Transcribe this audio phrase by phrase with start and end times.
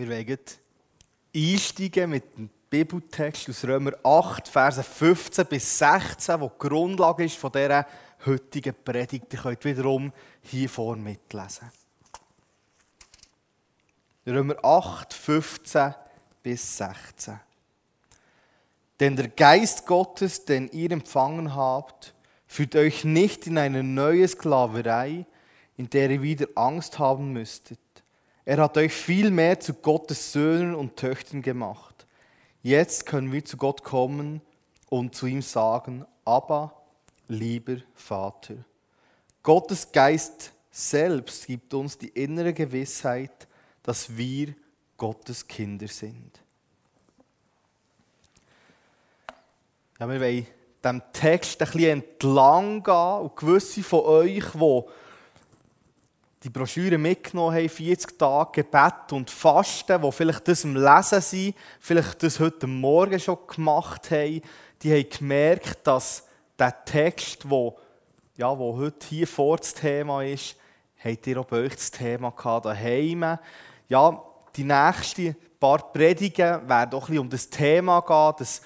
[0.00, 0.38] Wir wollen
[1.36, 7.36] einsteigen mit dem Bibeltext aus Römer 8, Verse 15 bis 16, wo die Grundlage ist
[7.36, 7.86] von dieser
[8.24, 9.30] heutigen Predigt.
[9.30, 10.10] Ihr könnt wiederum
[10.40, 11.70] hier vor mitlesen.
[14.26, 15.94] Römer 8, 15
[16.42, 17.38] bis 16.
[19.00, 22.14] Denn der Geist Gottes, den ihr empfangen habt,
[22.46, 25.26] führt euch nicht in eine neue Sklaverei,
[25.76, 27.78] in der ihr wieder Angst haben müsstet.
[28.44, 32.06] Er hat euch viel mehr zu Gottes Söhnen und Töchtern gemacht.
[32.62, 34.40] Jetzt können wir zu Gott kommen
[34.88, 36.74] und zu ihm sagen, aber
[37.28, 38.56] lieber Vater.
[39.42, 43.48] Gottes Geist selbst gibt uns die innere Gewissheit,
[43.82, 44.54] dass wir
[44.96, 46.40] Gottes Kinder sind.
[49.98, 50.46] Ja, wir wollen
[50.82, 54.82] dem Text ein bisschen entlang gehen und gewisse von euch, die
[56.42, 61.54] die Broschüre mitgenommen haben, 40 Tage Gebet und Fasten, die vielleicht das im Lesen sind,
[61.78, 64.40] vielleicht das heute Morgen schon gemacht haben,
[64.82, 66.26] die haben gemerkt, dass
[66.58, 67.74] der Text, der
[68.36, 70.56] ja, wo heute hier vor das Thema ist,
[71.04, 73.38] habt ihr auch bei euch das Thema gehabt, daheim.
[73.88, 74.22] Ja,
[74.56, 78.62] die nächsten paar Predigen werden auch ein bisschen um das Thema gehen, das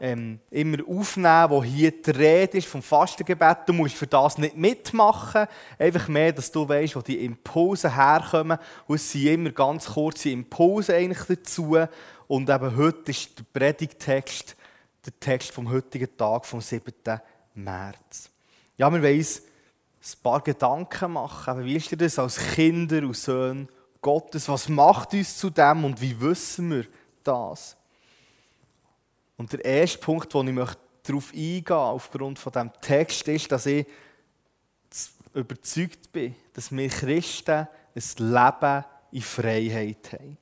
[0.00, 3.58] ähm, immer aufnehmen, wo hier die Rede ist vom Fastengebet.
[3.66, 5.46] Du musst für das nicht mitmachen,
[5.78, 8.58] einfach mehr, dass du weißt, wo die Impulse herkommen.
[8.86, 11.76] Und es sind immer ganz kurze Impulse eigentlich dazu.
[12.26, 14.56] Und eben heute ist der Predigtext,
[15.06, 16.92] der Text vom heutigen Tag, vom 7.
[17.54, 18.30] März.
[18.76, 21.64] Ja, wir wollen uns ein paar Gedanken machen.
[21.64, 23.68] Wie ist dir das als Kinder und Söhne
[24.00, 24.48] Gottes?
[24.48, 26.86] Was macht uns zu dem und wie wissen wir
[27.22, 27.76] das?
[29.36, 30.68] Und der erste Punkt, wo ich
[31.02, 33.86] darauf eingehen möchte, aufgrund von diesem Text, ist, dass ich
[35.34, 40.36] überzeugt bin, dass wir Christen ein Leben in Freiheit haben.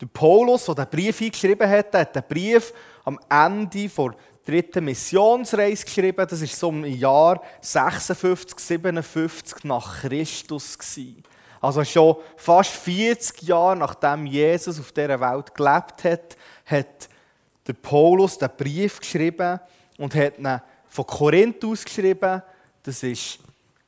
[0.00, 2.72] Der Paulus, der den Brief eingeschrieben hat, hat den Brief
[3.04, 6.26] am Ende der dritten Missionsreise geschrieben.
[6.28, 10.76] Das war so im Jahr 56, 57 nach Christus.
[11.60, 17.08] Also schon fast 40 Jahre nachdem Jesus auf dieser Welt gelebt hat, hat
[17.66, 19.60] der Paulus den Brief geschrieben
[19.98, 22.42] und hat ihn von Korinth aus geschrieben.
[22.82, 23.38] Das ist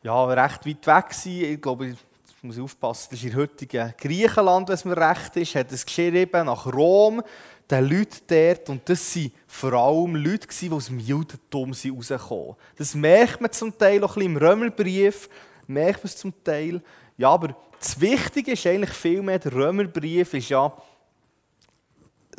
[0.03, 1.09] ja, recht weit weg.
[1.09, 1.53] Gewesen.
[1.55, 1.97] Ich glaube, ich
[2.43, 5.55] muss aufpassen, das ist in heutigen Griechenland, wenn es mir recht ist.
[5.55, 7.23] hat es geschrieben nach Rom,
[7.71, 8.69] den Leuten dort.
[8.69, 13.77] Und das waren vor allem Leute, die aus dem Judentum rausgekommen Das merkt man zum
[13.77, 15.29] Teil auch ein bisschen im Römerbrief.
[15.67, 16.83] Merkt man es zum Teil.
[17.17, 20.73] Ja, aber das Wichtige ist eigentlich vielmehr, der Römerbrief ist ja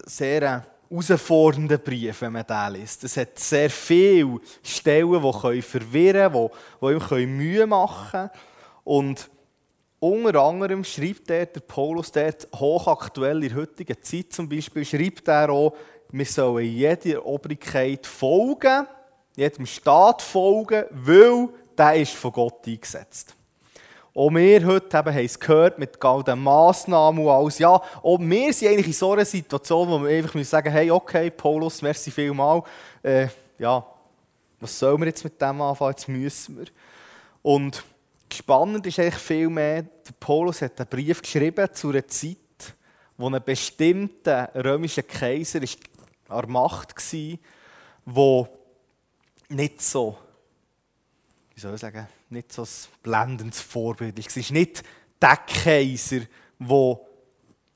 [0.05, 3.03] sehr herausfordernden Brief, wenn man den liest.
[3.03, 8.29] Es hat sehr viele Stellen, die verwirren können, die, ihm Mühe machen können.
[8.83, 9.29] Und
[9.99, 15.27] unter anderem schreibt er, der Paulus dort hochaktuell in der heutigen Zeit zum Beispiel, schreibt
[15.27, 15.75] er auch,
[16.11, 18.87] wir sollen jeder Obrigkeit folgen,
[19.35, 23.34] jedem Staat folgen, weil der ist von Gott eingesetzt.
[24.17, 27.59] Auch wir heute haben es gehört mit all den Massnahmen und alles.
[27.59, 30.89] Ja, auch wir sind eigentlich in so einer Situation, wo wir einfach sagen müssen, hey,
[30.89, 32.63] okay, Paulus, merci vielmal.
[33.03, 33.27] Äh,
[33.59, 33.85] ja,
[34.61, 35.91] was sollen wir jetzt mit dem anfangen?
[35.91, 36.67] Jetzt müssen wir.
[37.41, 37.83] Und
[38.31, 42.37] spannend ist eigentlich viel mehr, der Paulus hat einen Brief geschrieben zu einer Zeit,
[43.17, 45.77] wo ein bestimmter römischer Kaiser ist
[46.29, 47.37] an der Macht war,
[48.05, 48.49] der
[49.49, 50.17] nicht so,
[51.53, 52.67] wie soll ich sagen, nicht so ein
[53.03, 54.17] blendendes Vorbild.
[54.19, 54.83] Es ist nicht
[55.21, 56.21] der Kaiser,
[56.59, 56.99] der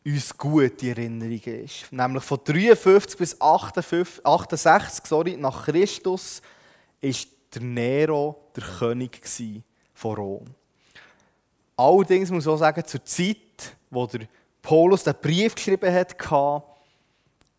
[0.05, 1.91] uns gut in Erinnerung ist.
[1.91, 6.41] Nämlich von 53 bis 58, 68 sorry, nach Christus
[7.01, 7.11] war
[7.53, 9.21] der Nero der König
[9.93, 10.45] von Rom.
[11.75, 14.27] Allerdings muss ich auch sagen, zur Zeit, wo der
[14.61, 16.63] Paulus den Brief geschrieben hat, war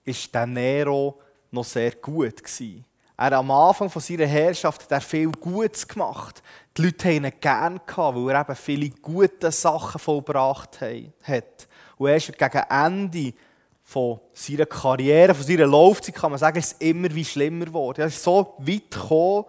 [0.04, 1.20] der Nero
[1.50, 2.42] noch sehr gut.
[2.42, 2.84] Gewesen.
[3.20, 6.42] Er am Anfang von seiner Herrschaft hat er viel Gutes gemacht.
[6.74, 11.68] Die Leute haben ihn gerne gehabt, weil er eben viele gute Sachen vollbracht hat.
[11.98, 13.34] Und erst gegen Ende
[13.82, 18.00] von seiner Karriere, von seiner Laufzeit, kann man sagen, ist es immer wie schlimmer geworden.
[18.00, 19.44] Er ist so weit gekommen,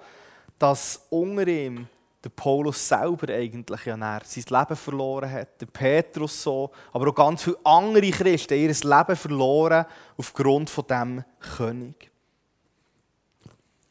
[0.59, 1.87] dass unter ihm
[2.21, 5.61] der Paulus selber eigentlich ja sein Leben verloren hat.
[5.61, 9.85] Der Petrus so, aber auch ganz viele andere Christen ihr Leben verloren
[10.17, 11.23] aufgrund von diesem
[11.55, 12.10] König.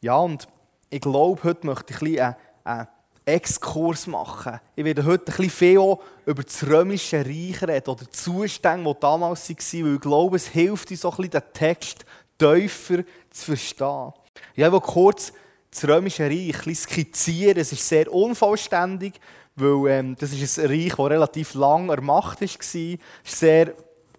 [0.03, 0.47] Ja, und
[0.89, 2.87] ich glaube, heute möchte ich ein bisschen einen
[3.23, 4.59] Exkurs machen.
[4.75, 5.95] Ich werde heute ein bisschen viel
[6.25, 10.47] über das Römische Reich reden oder die Zustände, die damals waren, weil ich glaube, es
[10.47, 12.05] hilft uns so ein bisschen, den Text
[12.39, 14.13] tiefer zu verstehen.
[14.55, 15.33] Ich will kurz
[15.69, 17.59] das Römische Reich ein skizzieren.
[17.59, 19.19] Es ist sehr unvollständig,
[19.55, 21.99] weil ähm, das ist ein Reich, das relativ lang an.
[22.39, 23.73] Es war sehr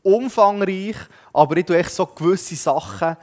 [0.04, 0.96] umfangreich,
[1.32, 3.16] aber ich tue echt so gewisse Sachen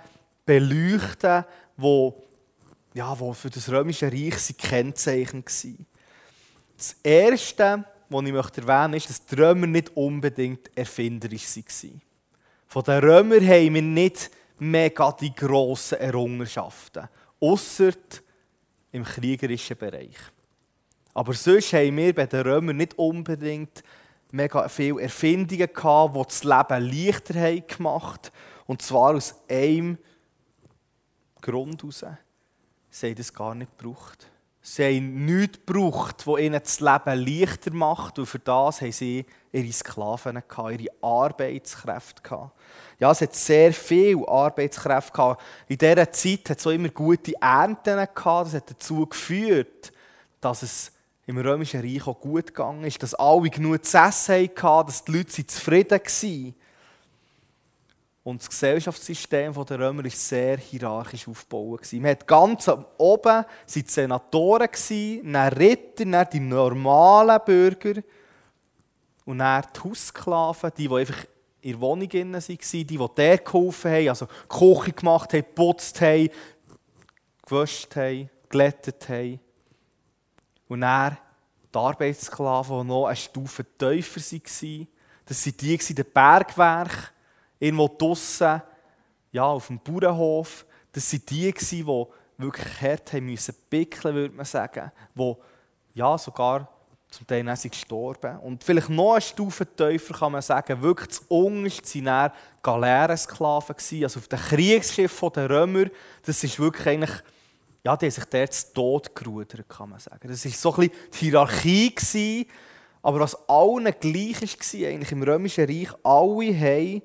[0.46, 1.46] beleuchten,
[1.78, 2.12] die
[2.94, 5.86] ja, wo für das Römische Reich sie Kennzeichen waren.
[6.78, 12.02] Das Erste, was ich möchte erwähnen möchte, ist, dass die Römer nicht unbedingt erfinderisch waren.
[12.68, 17.08] Von den Römern haben wir nicht mega die grossen Errungenschaften,
[17.40, 17.94] außer
[18.92, 20.18] im kriegerischen Bereich.
[21.14, 23.84] Aber sonst haben wir bei den Römern nicht unbedingt
[24.32, 28.32] mega viele Erfindungen gehabt, die das Leben leichter haben gemacht
[28.68, 29.98] Und zwar aus einem
[31.42, 32.06] Grund heraus.
[32.90, 34.28] Sie haben das gar nicht gebraucht.
[34.62, 38.20] Sie haben nichts gebraucht, das ihnen das Leben leichter macht.
[38.20, 42.52] Und für das haben sie ihre Sklaven, ihre Arbeitskräfte.
[43.00, 45.14] Ja, es hat sehr viele Arbeitskräfte.
[45.14, 45.44] Gehabt.
[45.68, 47.96] In dieser Zeit hat es auch immer gute Ernten.
[47.96, 49.92] Das hat dazu geführt,
[50.42, 50.92] dass es
[51.26, 55.12] im Römischen Reich auch gut gegangen ist, dass alle genug zu essen hatten, dass die
[55.12, 56.56] Leute zufrieden waren.
[58.30, 61.82] Und das Gesellschaftssystem der Römer war sehr hierarchisch aufgebaut.
[61.94, 63.44] Man hat ganz oben
[63.74, 64.70] die Senatoren,
[65.24, 68.04] dann Ritter, dann die normalen Bürger
[69.26, 71.26] und dann die Haussklaven, die, die einfach
[71.62, 76.30] in der Wohnung waren, die, die dort geholfen haben, also Küche gemacht haben, geputzt haben,
[77.48, 79.40] gewascht haben, glättet haben.
[80.68, 81.18] Und dann
[81.74, 84.88] die Arbeitssklaven, die noch eine Stufe tiefer waren.
[85.26, 87.10] Das waren die, die Bergwerke,
[87.60, 88.62] irgendwo draussen,
[89.32, 90.66] ja, auf dem Bauernhof.
[90.92, 91.86] Das waren die, die
[92.38, 94.92] wirklich hart haben müssen pickeln, würde man sagen.
[95.16, 95.36] Die
[95.94, 96.68] ja, sogar
[97.10, 98.38] zum Teil sind gestorben.
[98.40, 103.76] Und vielleicht noch eine Stufe tiefer kann man sagen, wirklich das Unterste waren Galeerensklaven.
[104.04, 105.86] Also auf dem Kriegsschiff der Römer,
[106.24, 107.24] das ist wirklich eigentlich
[107.84, 110.28] ja, die haben sich dort zu Tod gerudert, kann man sagen.
[110.28, 112.46] Das war so ein bisschen die Hierarchie, gewesen,
[113.02, 117.02] aber was allen gleich war, eigentlich im Römischen Reich, alle haben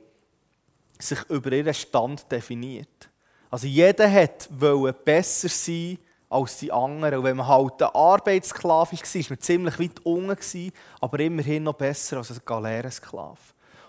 [0.99, 3.11] sich über ihren Stand definiert.
[3.51, 4.11] Also jeder
[4.51, 5.99] wollte besser sein
[6.29, 7.19] als die anderen.
[7.19, 11.75] Und wenn man halt ein Arbeitssklave war, war man ziemlich weit unten, aber immerhin noch
[11.75, 13.39] besser als ein Galeerensklave.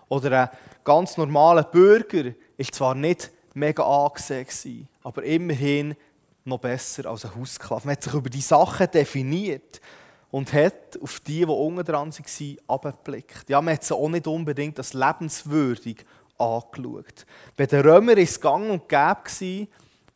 [0.07, 2.25] Oder ein ganz normaler Bürger
[2.57, 5.95] war zwar nicht mega angesehen, aber immerhin
[6.43, 7.87] noch besser als ein Haussklave.
[7.87, 9.81] Man hat sich über die Sachen definiert
[10.29, 13.49] und hat auf die, die unten dran waren, abgeblickt.
[13.49, 16.05] Ja, man hat sie auch nicht unbedingt als lebenswürdig
[16.37, 17.25] angeschaut.
[17.55, 19.67] Bei den Römern war es gang und gäbe,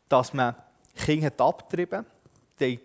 [0.08, 0.54] dass man
[0.94, 2.06] Kinder abgetrieben hat.
[2.60, 2.80] Die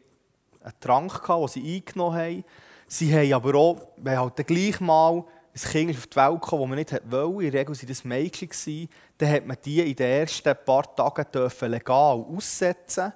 [0.63, 2.43] hatten einen Trank, den sie eingenommen haben.
[2.87, 5.23] Sie haben aber auch, wenn halt gleich mal
[5.53, 8.03] ein Kind auf die Welt kam, das man nicht wollte, in der Regel waren das
[8.03, 13.13] Mädchen, dann hat man die in den ersten paar Tagen legal aussetzen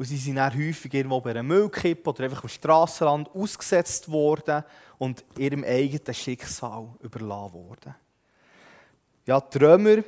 [0.00, 4.64] und sie sind dann häufig irgendwo bei einer Müllkippe oder einfach am Strassenrand ausgesetzt worden
[4.96, 7.94] und ihrem eigenen Schicksal überlassen worden.
[9.30, 10.02] Ja, die Römer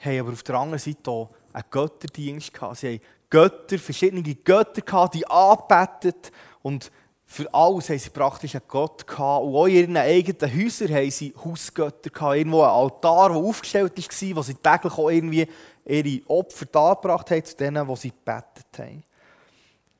[0.00, 2.76] haben aber auf der anderen Seite auch einen Götterdienst gehabt.
[2.76, 6.30] Sie haben Götter, verschiedene Götter gehabt, die angebetet
[6.60, 6.92] und
[7.24, 9.46] für alles haben sie praktisch einen Gott gehabt.
[9.46, 12.36] Und auch in ihren eigenen Häusern haben sie Hausgötter gehabt.
[12.36, 15.48] Irgendwo ein Altar, der aufgestellt war, wo sie täglich auch irgendwie
[15.86, 19.02] ihre Opfer dargebracht haben zu denen, die sie gebetet haben.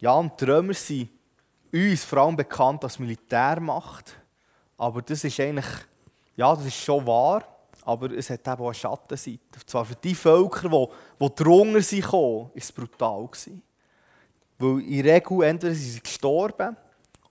[0.01, 1.09] Ja, und die Römer sind
[1.73, 4.17] uns vor allem bekannt als Militärmacht.
[4.77, 5.65] Aber das ist eigentlich,
[6.37, 7.43] ja, das ist schon wahr,
[7.91, 9.41] aber es hat eben auch eine Schattenseite.
[9.55, 13.29] Und zwar für die Völker, die, die drunter sind, war es brutal.
[14.59, 16.77] Weil in der Regel entweder sind sie gestorben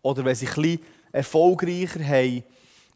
[0.01, 2.43] oder wenn sie ein bisschen erfolgreicher haben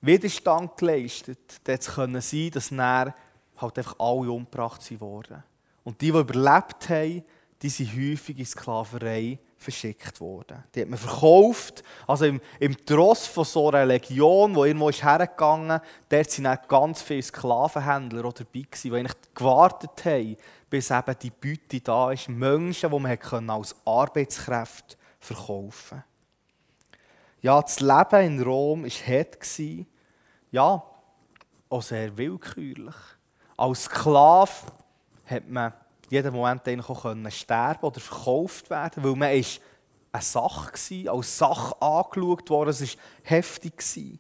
[0.02, 3.14] Widerstand geleistet, dann es sein, dass dann
[3.56, 5.42] halt einfach alle umgebracht wurden.
[5.86, 7.24] Und die, die überlebt haben,
[7.62, 10.64] die sind häufig in Sklaverei verschickt worden.
[10.76, 11.84] Die hat man verkauft.
[12.06, 15.80] Also im, im Tross von so einer Legion, die irgendwo ist hergegangen
[16.10, 20.38] dort waren ganz viele Sklavenhändler dabei, die eigentlich gewartet haben,
[20.70, 22.30] bis eben die Beute da ist.
[22.30, 26.04] Menschen, die man als Arbeitskräfte verkaufen konnte.
[27.42, 29.86] Ja, das Leben in Rom war hart.
[30.52, 30.84] Ja,
[31.70, 32.96] auch sehr willkürlich.
[33.58, 34.52] Als Sklave
[35.26, 35.74] hat man
[36.10, 39.62] jeden Moment eigentlich auch sterben oder verkauft werden weil man ist
[40.12, 43.84] eine Sache war, als Sache angeschaut worden, es war heftig.
[43.96, 44.20] Die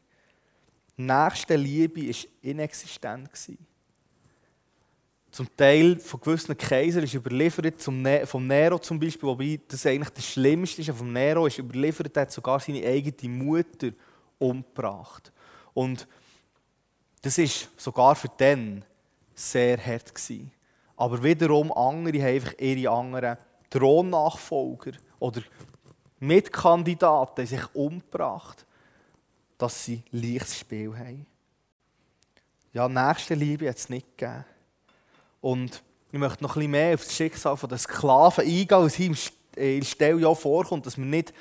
[0.97, 3.29] nächste Liebe war inexistent.
[5.31, 10.25] Zum Teil von gewissen Kaisern ist überliefert, vom Nero zum Beispiel, wobei das eigentlich das
[10.25, 13.89] Schlimmste ist, vom Nero ist überliefert, er hat sogar seine eigene Mutter
[14.39, 15.31] umgebracht.
[15.73, 16.07] Und
[17.21, 18.83] das ist sogar für den
[19.33, 20.51] sehr hart gewesen.
[21.03, 23.38] Aber wiederum andere haben einfach ihre anderen
[23.69, 25.41] Thronnachfolger oder
[26.19, 28.65] Mitkandidaten sich umgebracht,
[29.57, 31.25] dass sie leichtes Spiel haben.
[32.72, 34.45] ja, nächste Liebe hat es nicht gegeben.
[35.41, 35.83] Und
[36.13, 39.13] ich möchte noch bisschen mehr auf das Schicksal der Sklaven eingehen, was hier
[39.57, 41.33] in der Stelle ja vorkommt, dass wir nicht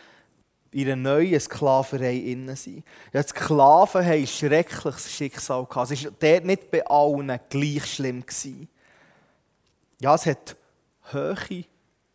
[0.73, 2.85] in einer neuen Sklaverei innen sind.
[3.13, 5.93] Ja, die Sklaven haben ein schreckliches Schicksal gehabt.
[5.93, 8.27] Es war dort nicht bei allen gleich schlimm.
[8.27, 8.69] Gewesen.
[10.03, 10.57] Ja, es hat
[11.13, 11.65] hohe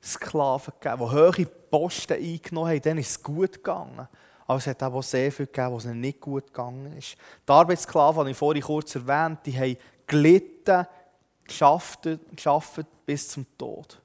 [0.03, 2.81] Sklaven gegeben, die hohe Posten eingenommen haben.
[2.81, 4.09] Denen ist es gut gegangen.
[4.45, 7.15] Aber es hat auch sehr viel gegeben, was ihnen nicht gut gegangen ist.
[7.47, 10.85] Die Arbeitssklaven, die ich vorhin kurz erwähnt die haben gelitten,
[11.45, 14.01] geschafft, geschafft bis zum Tod.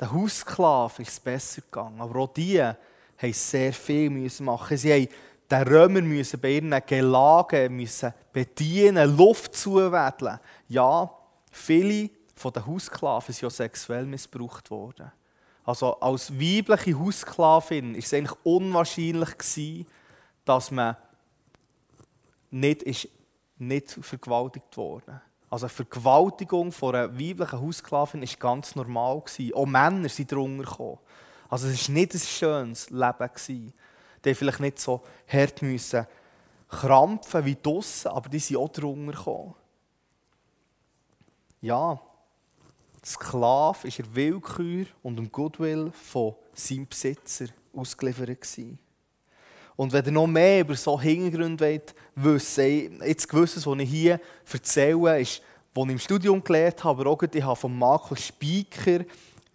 [0.00, 2.00] Der Haussklaven ist es besser gegangen.
[2.00, 2.62] Aber auch die
[3.20, 4.78] mussten sehr viel machen.
[4.78, 5.14] Sie mussten
[5.50, 10.40] den Römer müssen bei ihren Gelagen müssen bedienen, Luft zuwedeln.
[10.68, 11.10] Ja,
[11.50, 15.10] viele von den Haussklaven ja sexuell missbraucht worden.
[15.64, 19.86] Also als weibliche Haussklavin war es eigentlich unwahrscheinlich, gewesen,
[20.44, 20.96] dass man
[22.50, 23.08] nicht, ist,
[23.58, 25.20] nicht vergewaltigt wurde.
[25.50, 29.22] Also eine Vergewaltigung von einer weiblichen Haussklavin war ganz normal.
[29.22, 29.54] Gewesen.
[29.54, 30.98] Auch Männer sind drunter gekommen.
[31.48, 33.30] Also es war nicht ein schönes Leben.
[33.34, 33.72] Gewesen.
[34.24, 36.06] Die vielleicht nicht so hart müssen
[36.68, 39.54] krampfen wie draussen, aber die sind auch drunter gekommen.
[41.60, 42.00] Ja,
[43.06, 48.40] Sklave war er Willkür und dem Goodwill von seinem Besitzer ausgeliefert.
[48.40, 48.78] Gewesen.
[49.76, 51.82] Und wenn ihr noch mehr über so Hintergründe
[52.16, 54.20] wissen wollt, jetzt gewisses, was ich hier
[54.50, 55.40] erzähle, ist,
[55.72, 59.00] was ich im Studium gelernt habe, aber auch ich habe von Markus Spieker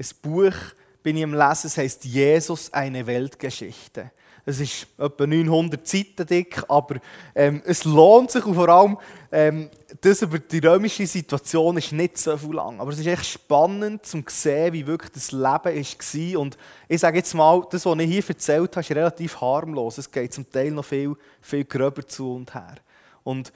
[0.02, 0.56] ein Buch
[1.04, 4.12] bin ich am Lesen, es heißt Jesus, eine Weltgeschichte.
[4.46, 7.00] Es ist etwa 900 Seiten dick, aber
[7.36, 8.98] ähm, es lohnt sich und vor allem
[9.32, 9.70] ähm,
[10.02, 12.80] das über die römische Situation ist nicht so viel lang.
[12.80, 16.42] Aber es ist echt spannend zu sehen, wie wirklich das Leben war.
[16.42, 16.58] Und
[16.88, 19.98] ich sage jetzt mal, das, was ich hier erzählt habe, ist relativ harmlos.
[19.98, 22.76] Es geht zum Teil noch viel, viel gröber zu und her.
[23.24, 23.52] Und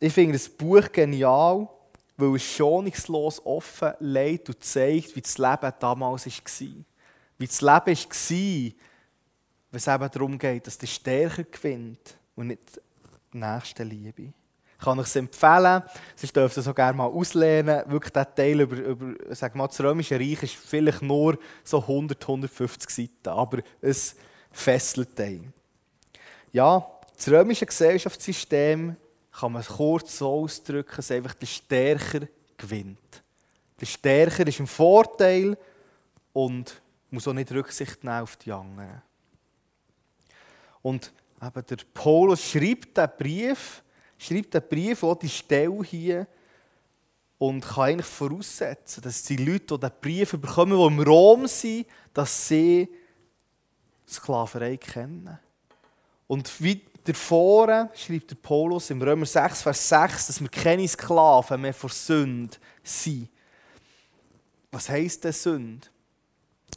[0.00, 1.68] ich finde das Buch genial,
[2.16, 6.66] weil es schonungslos offen legt und zeigt, wie das Leben damals war.
[7.38, 8.72] Wie das Leben war,
[9.70, 12.80] wenn es eben darum geht, dass der Stärker gewinnt und nicht
[13.32, 14.32] die nächste Liebe.
[14.78, 15.82] Ich kann euch es empfehlen,
[16.16, 17.82] sonst dürft ihr so gerne mal auslehnen.
[17.86, 22.22] Wirklich der Teil über, über sag mal, das Römische Reich ist vielleicht nur so 100,
[22.22, 24.16] 150 Seiten, aber es
[24.50, 25.52] fesselt einen.
[26.50, 26.84] Ja,
[27.14, 28.96] das römische Gesellschaftssystem
[29.32, 33.22] kann man kurz so ausdrücken, dass einfach der Stärker gewinnt.
[33.78, 35.56] Der Stärker ist im Vorteil
[36.32, 39.02] und muss auch nicht Rücksicht nehmen auf die anderen.
[40.82, 43.82] Und eben der Paulus schreibt den Brief,
[44.18, 46.26] schreibt den Brief, auch die Stelle hier,
[47.38, 51.86] und kann eigentlich voraussetzen, dass die Leute, die diesen Brief bekommen, die im Rom sind,
[52.12, 52.88] dass sie
[54.06, 55.38] Sklaverei kennen.
[56.26, 61.62] Und wie davor schreibt der Paulus im Römer 6, Vers 6, dass wir keine Sklaven
[61.62, 63.30] mehr vor Sünde sind.
[64.70, 65.88] Was heisst denn Sünde?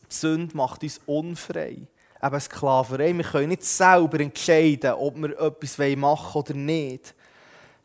[0.10, 1.88] Die Sünde macht uns unfrei
[2.24, 3.14] eben Sklaverei.
[3.14, 7.16] Wir können nicht selber entscheiden, ob wir etwas machen wollen oder nicht.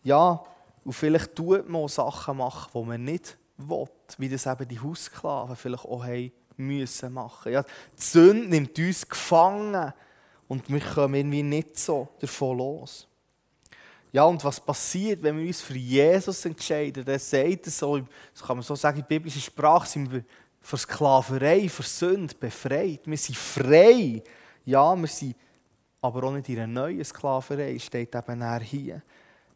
[0.05, 0.43] Ja,
[0.85, 4.81] und vielleicht tut man auch Sachen machen, die man nicht will, wie das eben die
[4.81, 7.53] Haussklaven vielleicht auch haben müssen machen.
[7.53, 9.93] Ja, die Sünde nimmt uns gefangen
[10.47, 13.07] und wir kommen irgendwie nicht so davon los.
[14.11, 17.05] Ja, und was passiert, wenn wir uns für Jesus entscheiden?
[17.05, 17.99] Der sagt es so,
[18.33, 20.25] das kann man so sagen, in biblischer Sprache sind wir
[20.61, 23.01] von Sklaverei, von Sünde befreit.
[23.05, 24.23] Wir sind frei.
[24.65, 25.37] Ja, wir sind
[26.01, 29.03] aber auch nicht in einer neuen Sklaverei, steht eben hier.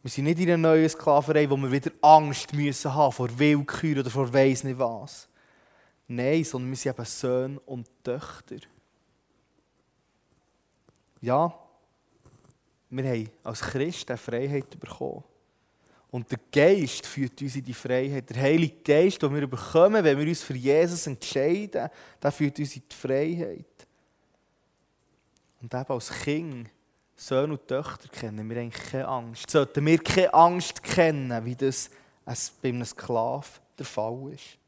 [0.01, 4.01] Wir sind nicht in einer neuen Sklaverei, wo wir wieder Angst müssen haben vor Willkür
[4.01, 5.29] oder vor weiss nicht was.
[6.07, 8.57] Nein, sondern wir sind eben Söhne und Töchter.
[11.21, 11.57] Ja,
[12.89, 15.23] wir haben als Christen Freiheit bekommen.
[16.13, 18.29] Und der Geist führt uns in die Freiheit.
[18.29, 21.89] Der Heilige Geist, den wir bekommen, wenn wir uns für Jesus entscheiden,
[22.21, 23.65] der führt uns in die Freiheit.
[25.59, 26.69] Und eben als Kind,
[27.15, 29.49] Söhne und Töchter kennen wir eigentlich keine Angst.
[29.49, 31.89] Sollten wir keine Angst kennen, wie das
[32.61, 34.59] bei einem Sklaven der Fall ist.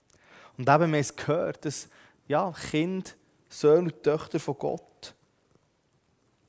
[0.58, 1.88] Und eben, wir haben gehört, dass
[2.28, 3.16] ja, Kind,
[3.50, 5.14] Söhne und Töchter von Gott,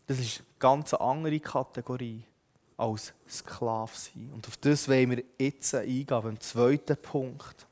[0.06, 2.24] das ist eine ganz andere Kategorie
[2.76, 4.30] als Sklave sein.
[4.34, 7.66] Und auf das wollen wir jetzt eingehen, beim zweiten Punkt.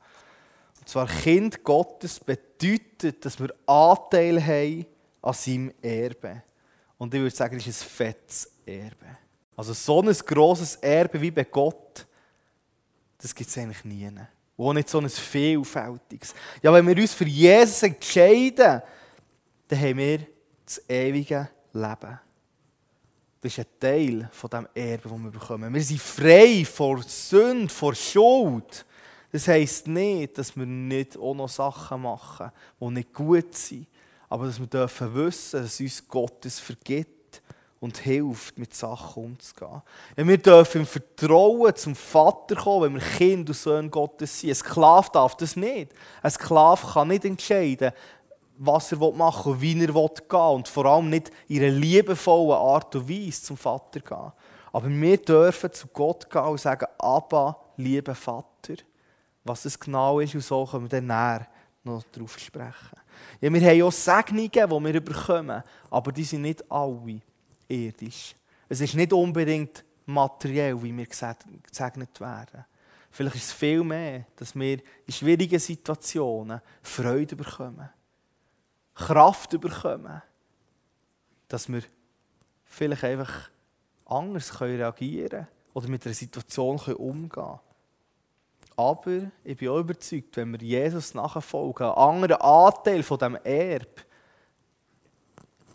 [0.79, 4.85] Und zwar, Kind Gottes bedeutet, dass wir Anteil haben
[5.21, 6.43] an seinem Erbe.
[6.97, 9.17] Und ich würde sagen, das ist ein fettes Erbe.
[9.55, 12.05] Also so ein grosses Erbe wie bei Gott,
[13.17, 14.07] das gibt es eigentlich nie.
[14.57, 16.33] Und auch nicht so ein vielfältiges.
[16.61, 18.81] Ja, wenn wir uns für Jesus entscheiden,
[19.67, 20.19] dann haben wir
[20.65, 22.19] das ewige Leben.
[23.45, 25.71] Das ist ein Teil von dem Erbe, das wir bekommen.
[25.71, 28.83] Wir sind frei vor Sünde, vor Schuld.
[29.31, 33.85] Das heisst nicht, dass wir nicht auch noch Sachen machen, die nicht gut sind.
[34.29, 37.43] Aber dass wir dürfen wissen, dass uns Gottes vergibt
[37.79, 39.83] und hilft, mit Sachen umzugehen.
[40.17, 44.49] Ja, wir dürfen im Vertrauen zum Vater kommen, wenn wir Kind und Sohn Gottes sind.
[44.49, 45.91] Ein Sklave darf das nicht.
[46.23, 47.91] Ein Sklave kann nicht entscheiden,
[48.57, 50.55] was er machen will und wie er gehen will.
[50.55, 54.31] Und vor allem nicht in einer liebevollen Art und Weise zum Vater gehen.
[54.71, 58.75] Aber wir dürfen zu Gott gehen und sagen, Abba, lieber Vater.
[59.43, 61.47] Was es genau ist und so können wir dann näher
[61.83, 62.99] noch darauf sprechen.
[63.39, 67.21] Ja, wir haben auch Segnungen, die wir bekommen, aber die sind nicht alle
[67.67, 68.35] irdisch.
[68.67, 72.65] Es ist nicht unbedingt materiell, wie wir gesegnet werden.
[73.11, 77.89] Vielleicht ist es viel mehr, dass wir in schwierigen Situationen Freude bekommen,
[78.95, 80.21] Kraft bekommen,
[81.47, 81.83] dass wir
[82.65, 83.49] vielleicht einfach
[84.05, 87.59] anders reagieren können oder mit einer Situation umgehen können.
[88.77, 93.87] Aber ich bin auch überzeugt, wenn wir Jesus nachfolgen, ein anderer Anteil von diesem Erbe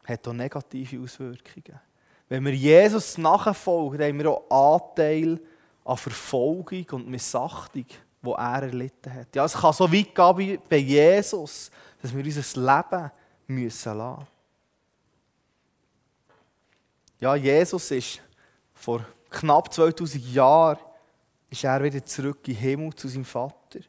[0.04, 1.80] hat auch negative Auswirkungen.
[2.28, 5.40] Wenn wir Jesus nachfolgen, haben wir auch Anteil
[5.84, 7.86] an Verfolgung und Missachtung,
[8.22, 9.34] die er erlitten hat.
[9.34, 11.70] Ja, es kann so weit gehen bei Jesus,
[12.00, 13.11] dass wir unser Leben
[13.47, 14.26] müssen lassen.
[17.21, 18.21] Ja, Jesus ist
[18.73, 20.78] vor knapp 2000 Jahren
[21.50, 23.80] ist er wieder zurück in den Himmel zu seinem Vater.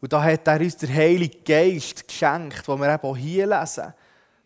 [0.00, 3.94] Und da hat er uns den Heiligen Geist geschenkt, den wir eben auch hier lesen.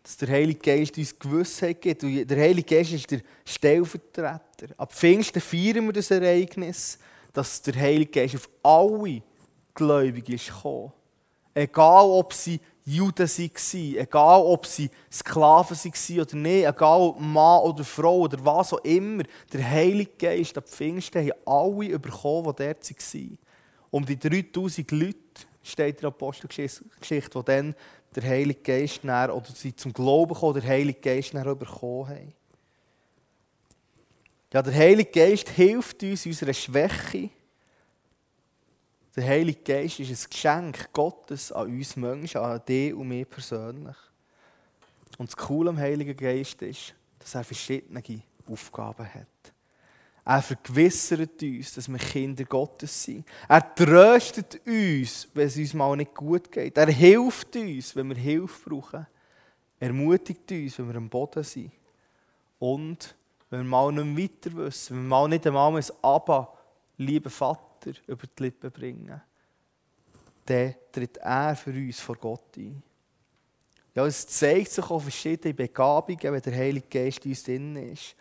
[0.01, 2.03] Dass der Heilige Geist uns Gewissheit gibt.
[2.03, 4.39] Und der Heilige Geist ist der Stellvertreter.
[4.77, 6.97] Ab Pfingsten feiern wir das Ereignis,
[7.33, 9.21] dass der Heilige Geist auf alle
[9.75, 10.93] Gläubigen ist gekommen.
[11.53, 17.61] Egal, ob sie Juden waren, egal ob sie Sklaven waren oder nicht, egal ob Mann
[17.61, 22.63] oder Frau oder was auch immer, der Heilige Geist ab Pfingsten haben alle bekommen, die
[22.63, 23.37] dort waren.
[23.91, 25.17] Um die 3000 Leute
[25.63, 27.75] steht in der Apostelgeschichte, die dann
[28.15, 32.33] der Heilige Geist näher, oder sie zum Glauben kommen, der Heilige Geist näher bekommen haben.
[34.53, 37.29] Ja, der Heilige Geist hilft uns in unserer Schwäche,
[39.15, 43.97] der Heilige Geist ist ein Geschenk Gottes an uns Menschen, an dich und mir persönlich.
[45.17, 48.01] Und das Coole am Heiligen Geist ist, dass er verschiedene
[48.47, 49.27] Aufgaben hat.
[50.23, 53.25] Er vergewissert uns, dass wir Kinder Gottes sind.
[53.47, 56.77] Er tröstet uns, wenn es uns mal nicht gut geht.
[56.77, 59.07] Er hilft uns, wenn wir Hilfe brauchen.
[59.79, 61.71] Er ermutigt uns, wenn wir am Boden sind.
[62.59, 63.15] Und
[63.49, 66.53] wenn wir mal nicht weiter wissen, wenn wir mal nicht einmal ein Abba,
[66.97, 69.21] lieber Vater, Vater über die Lippen bringen,
[70.45, 72.81] dann tritt er für uns vor Gott ein.
[73.93, 78.15] Ja, es zeigt sich auch verschiedene Begabungen, wenn der Heilige Geist in uns drin ist.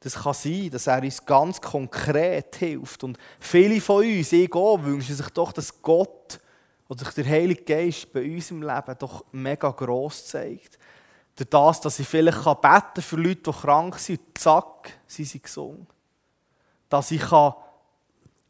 [0.00, 3.02] Das kann sein, dass er uns ganz konkret hilft.
[3.04, 6.40] Und viele von uns, ich auch, wünschen sich doch, dass Gott
[6.88, 10.78] oder sich der Heilige Geist bei uns im Leben doch mega gross zeigt.
[11.36, 15.86] Durch das, dass ich vielleicht beten für Leute, die krank sind, zack, sind sie gesund.
[16.88, 17.54] Dass ich kann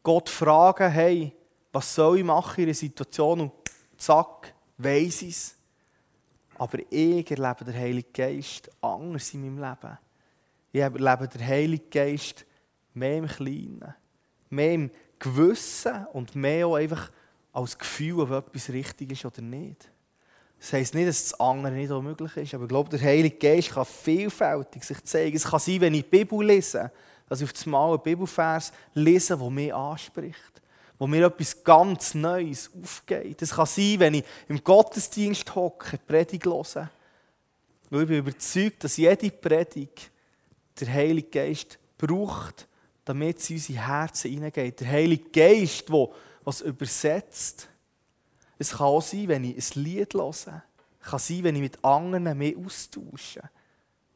[0.03, 1.33] Gott fragen, hey,
[1.71, 3.51] was soll ich machen in einer Situation und
[3.97, 5.55] zack, weiss ich es.
[6.57, 9.97] Aber ich erlebe den Heiligen Geist anders in meinem Leben.
[10.71, 12.45] Ich erlebe den Heiligen Geist
[12.93, 13.95] mehr im Kleinen,
[14.49, 17.11] mehr im Gewissen und mehr auch einfach
[17.53, 19.89] als Gefühl, ob etwas richtig ist oder nicht.
[20.59, 23.35] Das heisst nicht, dass das andere nicht auch möglich ist, aber ich glaube, der Heilige
[23.35, 25.35] Geist kann vielfältig sich zeigen.
[25.35, 26.91] Es kann sein, wenn ich die Bibel lese,
[27.31, 30.61] dass ich auf das Mal einen Bibelvers lese, der mich anspricht.
[30.99, 33.41] Wo mir etwas ganz Neues aufgeht.
[33.41, 36.89] Es kann sein, wenn ich im Gottesdienst hocke, Predigt höre.
[37.89, 40.11] Weil ich bin überzeugt, dass jede Predigt
[40.77, 42.67] der Heilige Geist braucht,
[43.05, 44.81] damit sie in unsere Herzen hineingeht.
[44.81, 46.09] Der Heilige Geist, der
[46.43, 47.69] was übersetzt.
[48.59, 50.27] Es kann auch sein, wenn ich ein Lied höre.
[50.27, 53.49] Es kann sein, wenn ich mit anderen mehr austausche.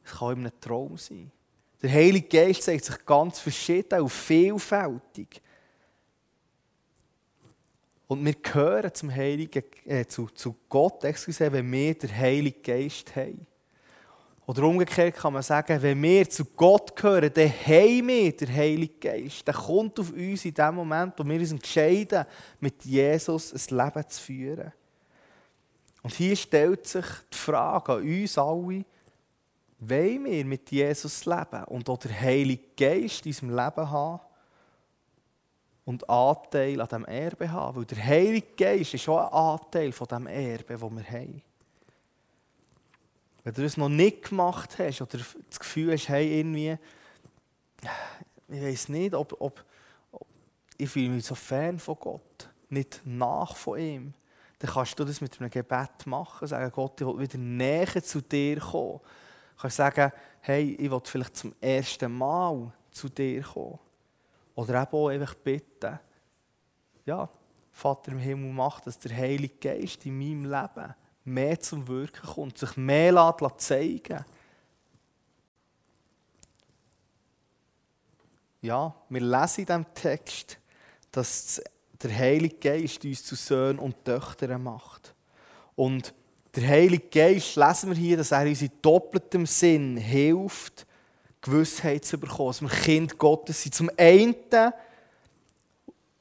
[0.04, 1.32] Es kann auch in einem Traum sein.
[1.86, 5.40] Der Heilige Geist zeigt sich ganz verschieden und vielfältig.
[8.08, 13.16] Und wir gehören zum Heiligen, äh, zu, zu Gott, excuse, wenn wir den Heiligen Geist
[13.16, 13.46] haben.
[14.48, 19.00] Oder umgekehrt kann man sagen, wenn wir zu Gott gehören, dann haben wir den Heiligen
[19.00, 19.46] Geist.
[19.46, 22.26] Der kommt auf uns in dem Moment, wo wir uns entscheiden,
[22.60, 24.72] mit Jesus ein Leben zu führen.
[26.02, 28.86] Und hier stellt sich die Frage an uns alle,
[29.90, 34.20] wollen wir mit Jesus leben und auch den Heiligen Geist in unserem Leben haben
[35.86, 37.78] und Anteil an diesem Erbe haben?
[37.78, 41.42] Weil der Heilige Geist ist auch ein Anteil von diesem Erbe, das wir haben.
[43.44, 45.20] Wenn du das noch nicht gemacht hast oder
[45.50, 46.78] das Gefühl hast, hey, irgendwie,
[48.48, 49.64] ich weiß nicht, ob, ob,
[50.12, 50.28] ob
[50.78, 54.14] ich fühle mich so fern von Gott, nicht nach von ihm,
[54.60, 58.22] dann kannst du das mit einem Gebet machen, sagen, Gott, ich will wieder näher zu
[58.22, 59.00] dir kommen.
[59.58, 63.80] Kannst sagen, hey, ich will vielleicht zum ersten Mal zu dir kommen.
[64.56, 66.00] Oder eben auch einfach bitten,
[67.06, 67.30] ja,
[67.72, 72.58] Vater im Himmel, mach, dass der Heilige Geist in meinem Leben mehr zum Wirken kommt,
[72.58, 74.24] sich mehr zeigen
[78.62, 80.58] Ja, wir lesen in diesem Text,
[81.12, 81.62] dass
[82.02, 85.14] der Heilige Geist uns zu Söhnen und Töchtern macht.
[85.76, 86.16] Und
[86.56, 90.86] der Heilige Geist, lesen wir hier, dass er uns in doppeltem Sinn hilft,
[91.42, 93.76] Gewissheit zu bekommen, dass wir Kind Gottes sind.
[93.76, 94.36] Zum einen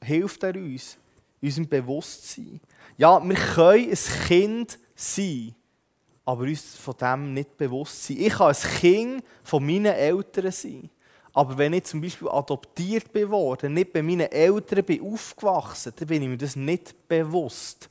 [0.01, 0.97] hilft er uns,
[1.41, 2.59] unserem Bewusstsein.
[2.97, 5.55] Ja, wir können ein Kind sein,
[6.25, 8.17] aber uns von dem nicht bewusst sein.
[8.19, 10.89] Ich kann ein Kind von meinen Eltern sein.
[11.33, 16.07] Aber wenn ich zum Beispiel adoptiert bin worden, nicht bei meinen Eltern bin aufgewachsen, dann
[16.07, 17.89] bin ich mir das nicht bewusst,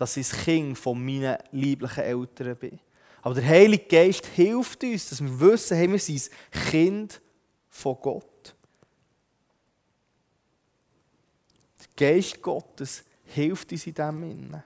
[0.00, 2.80] dass ich das Kind von meinen lieblichen Eltern bin.
[3.20, 7.20] Aber der Heilige Geist hilft uns, dass wir wissen, hey, wir sind ein Kind
[7.68, 8.54] von Gott.
[11.80, 14.62] Der Geist Gottes hilft uns in dem Innen.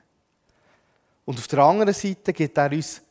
[1.24, 3.02] Und auf der anderen Seite gibt er uns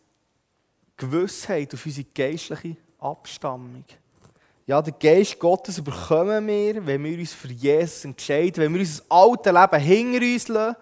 [0.95, 3.83] Gewissheit auf unsere geistliche Abstammung.
[4.65, 9.03] Ja, den Geist Gottes bekommen wir, wenn wir uns für Jesus entscheiden, wenn wir unser
[9.09, 10.77] altes Leben hinter uns lassen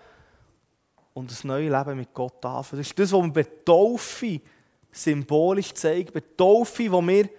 [1.13, 2.81] und ein neues Leben mit Gott anfangen.
[2.81, 4.41] Das ist das, was wir bei Taufe
[4.91, 6.11] symbolisch zeigen.
[6.13, 7.29] Bei Taufe, wo wir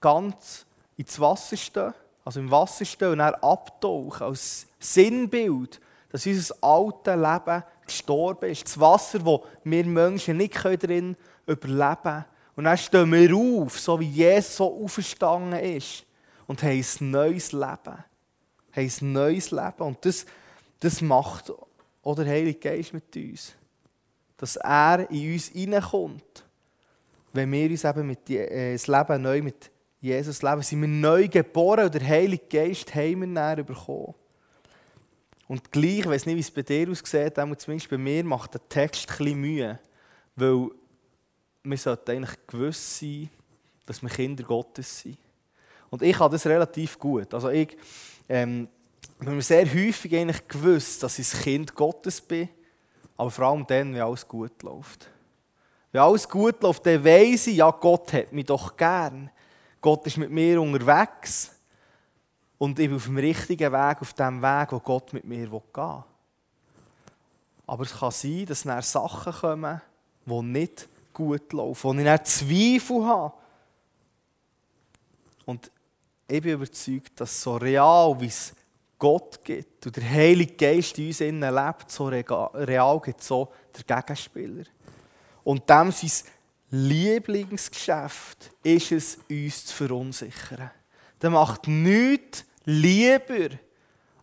[0.00, 6.54] ganz ins Wasser stehen, also im Wasser stehen und dann abtauchen, als Sinnbild, dass unser
[6.60, 8.64] altes Leben gestorben ist.
[8.64, 12.24] Das Wasser, wo wir Menschen nicht drin überleben können.
[12.54, 16.04] Und dann stehen wir auf, so wie Jesus so auferstanden ist.
[16.46, 17.64] Und haben ein neues Leben.
[17.64, 19.82] Haben ein neues Leben.
[19.82, 20.26] Und das,
[20.80, 21.50] das macht
[22.02, 23.52] auch der Heilige Geist mit uns.
[24.36, 26.44] Dass er in uns hineinkommt.
[27.32, 31.28] Wenn wir uns eben mit, äh, das Leben neu mit Jesus leben, sind wir neu
[31.28, 34.14] geboren und der Heilige Geist haben wir näher bekommen.
[35.46, 38.54] Und gleich, ich weiß nicht, wie es bei dir aussieht, aber zumindest bei mir macht
[38.54, 39.78] der Text bisschen Mühe.
[40.34, 40.70] Weil
[41.62, 43.30] wir sollten eigentlich gewiss sein,
[43.86, 45.18] dass wir Kinder Gottes sind.
[45.90, 47.32] Und ich habe das relativ gut.
[47.34, 47.76] Also ich
[48.28, 48.68] ähm,
[49.24, 52.48] bin mir sehr häufig eigentlich gewusst, dass ich ein Kind Gottes bin,
[53.16, 55.08] aber vor allem dann, wenn alles gut läuft.
[55.92, 59.30] Wenn alles gut läuft, dann weiss ich, ja, Gott hat mich doch gern.
[59.80, 61.52] Gott ist mit mir unterwegs
[62.58, 65.52] und ich bin auf dem richtigen Weg, auf dem Weg, wo Gott mit mir gehen
[65.52, 66.04] will.
[67.66, 69.80] Aber es kann sein, dass dann Sachen kommen,
[70.24, 73.34] die nicht gut laufen, wo ich dann Zweifel habe.
[75.44, 75.70] Und
[76.28, 78.54] ich bin überzeugt, dass so real, wie es
[79.02, 83.96] Gott gibt und der Heilige Geist in uns innen lebt, so real gibt so der
[83.96, 84.62] Gegenspieler.
[85.42, 86.30] Und dem sein
[86.70, 90.70] Lieblingsgeschäft ist es, uns zu verunsichern.
[91.20, 93.56] Der macht nichts lieber,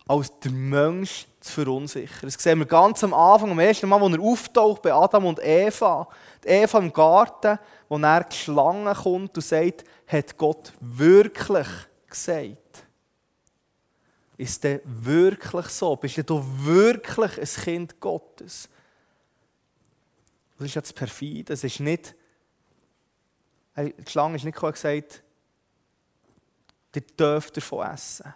[0.07, 2.29] als der Mensch zu verunsichern.
[2.29, 5.41] Das sehen wir ganz am Anfang, am ersten Mal, als er auftaucht bei Adam und
[5.43, 6.07] Eva.
[6.45, 11.67] Die Eva im Garten, wo er die Schlange kommt und sagt, hat Gott wirklich
[12.09, 12.85] gesagt?
[14.39, 15.97] Ist der wirklich so?
[15.97, 18.69] Bist du wirklich ein Kind Gottes?
[20.57, 21.49] Das ist jetzt perfid.
[21.49, 22.15] Es ist nicht,
[23.75, 25.23] die Schlange ist nicht gesagt,
[26.95, 28.33] ihr dürft davon essen.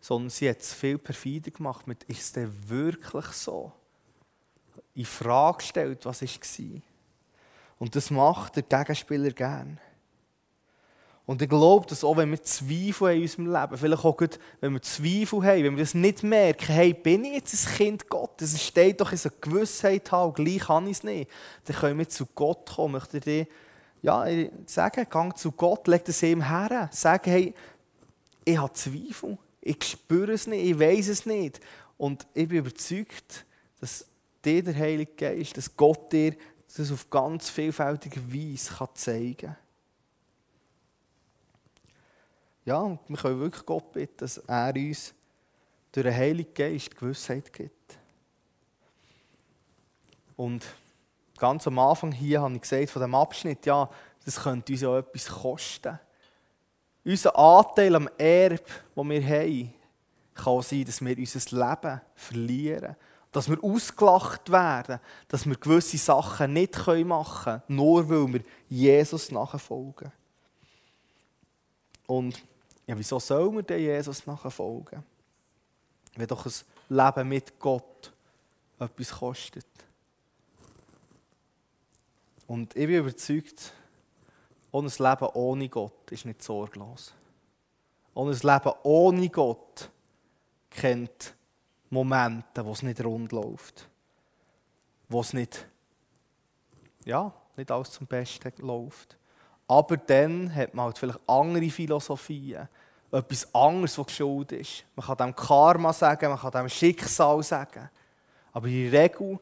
[0.00, 3.72] Sondern sie hat es viel perfider gemacht mit, ist es wirklich so?
[4.96, 6.82] In Frage gestellt, was war.
[7.78, 9.78] Und das macht der Gegenspieler gern.
[11.26, 14.38] Und ich glaube, dass auch wenn wir Zweifel haben in unserem Leben, vielleicht auch gut,
[14.60, 18.08] wenn wir Zweifel haben, wenn wir das nicht merken, hey, bin ich jetzt ein Kind
[18.08, 18.54] Gottes?
[18.54, 21.28] Es steht doch in so Gewissheit haben, gleich kann ich es nicht.
[21.64, 22.94] Dann können wir zu Gott kommen.
[22.94, 23.46] Ich möchte dir
[24.02, 24.24] ja,
[24.66, 26.88] sagen, gang zu Gott, leg das ihm her.
[26.92, 27.52] Sag, hey,
[28.44, 29.36] ich habe Zweifel.
[29.60, 31.58] Ich spüre es nicht, ich weiß es nicht.
[31.98, 33.44] Und ich bin überzeugt,
[33.80, 34.06] dass
[34.44, 36.36] dir der Heilige Geist, dass Gott dir
[36.76, 39.56] das auf ganz vielfältige Weise kann zeigen kann.
[42.66, 45.14] Ja, und wir können wirklich Gott bitten, dass er uns
[45.92, 47.96] durch den Heiligen Geist Gewissheit gibt.
[50.36, 50.66] Und
[51.38, 53.88] ganz am Anfang hier habe ich gesagt, von dem Abschnitt, ja,
[54.24, 55.98] das könnte uns ja etwas kosten.
[57.04, 59.74] Unser Anteil am Erb, das wir haben,
[60.34, 62.96] kann sein, dass wir unser Leben verlieren.
[63.30, 64.98] dass wir ausgelacht werden,
[65.28, 66.74] dass wir gewisse Sachen nicht
[67.04, 70.10] machen können, nur weil wir Jesus nachfolgen.
[72.06, 72.42] Und
[72.86, 75.02] ja, wieso soll man denn Jesus nachfolgen?
[76.14, 76.52] Wenn doch ein
[76.88, 78.12] Leben mit Gott
[78.78, 79.66] etwas kostet.
[82.46, 83.72] Und ich bin überzeugt,
[84.70, 87.12] auch ein Leben ohne Gott ist nicht sorglos.
[88.14, 89.90] Auch ein Leben ohne Gott
[90.70, 91.34] kennt
[91.90, 93.88] Momente, wo es nicht rund läuft.
[95.08, 95.66] Wo es nicht,
[97.04, 99.16] ja, nicht alles zum Besten läuft.
[99.68, 102.68] Aber dann hat man halt vielleicht andere Philosophien.
[103.10, 104.84] Etwas anderes, was geschuld ist.
[104.94, 107.88] Man kann dem Karma sagen, man kann dem Schicksal sagen.
[108.52, 109.38] Aber in der Regel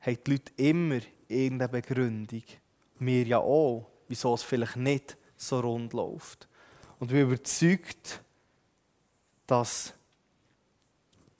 [0.00, 2.42] haben die Leute immer irgendeine Begründung.
[2.98, 6.48] Wir ja auch, wieso es vielleicht nicht so rund läuft.
[6.98, 8.22] Und wir überzeugt,
[9.46, 9.92] dass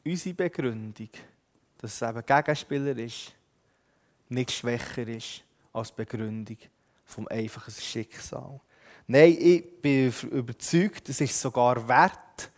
[0.05, 1.11] unsere Begründung,
[1.79, 3.33] dass es eben Gegenspieler ist,
[4.29, 6.59] nicht schwächer ist als Begründung
[7.07, 8.61] vom einfachen Schicksal.
[9.07, 12.51] Nein, ich bin überzeugt, es ist sogar wert,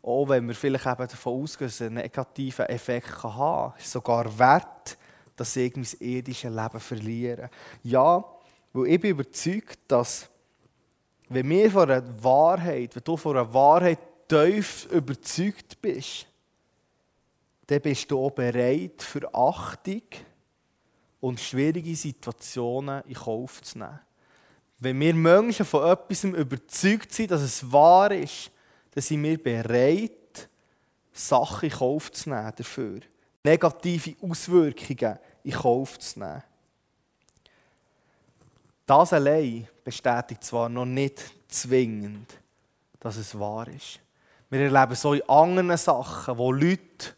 [0.00, 3.90] auch wenn wir vielleicht eben davon ausgehen, dass es einen negativen Effekt haben kann, ist
[3.90, 4.96] sogar wert,
[5.36, 7.50] dass ich mein irdisches Leben verliere.
[7.82, 8.24] Ja,
[8.72, 10.28] weil ich bin überzeugt, dass
[11.28, 16.26] wenn wir von einer Wahrheit, wenn du von einer Wahrheit tief überzeugt bist,
[17.66, 20.02] dann bist du auch bereit, für Achtung
[21.20, 24.00] und schwierige Situationen in Kauf zu nehmen.
[24.78, 28.50] Wenn wir Menschen von etwas überzeugt sind, dass es wahr ist,
[28.92, 30.48] dann sind wir bereit,
[31.12, 33.00] Sachen in Kauf zu nehmen dafür.
[33.42, 36.42] Negative Auswirkungen in Kauf zu nehmen.
[38.86, 42.38] Das allein bestätigt zwar noch nicht zwingend,
[43.00, 44.00] dass es wahr ist.
[44.48, 47.14] Wir erleben so in anderen Sachen, wo Leute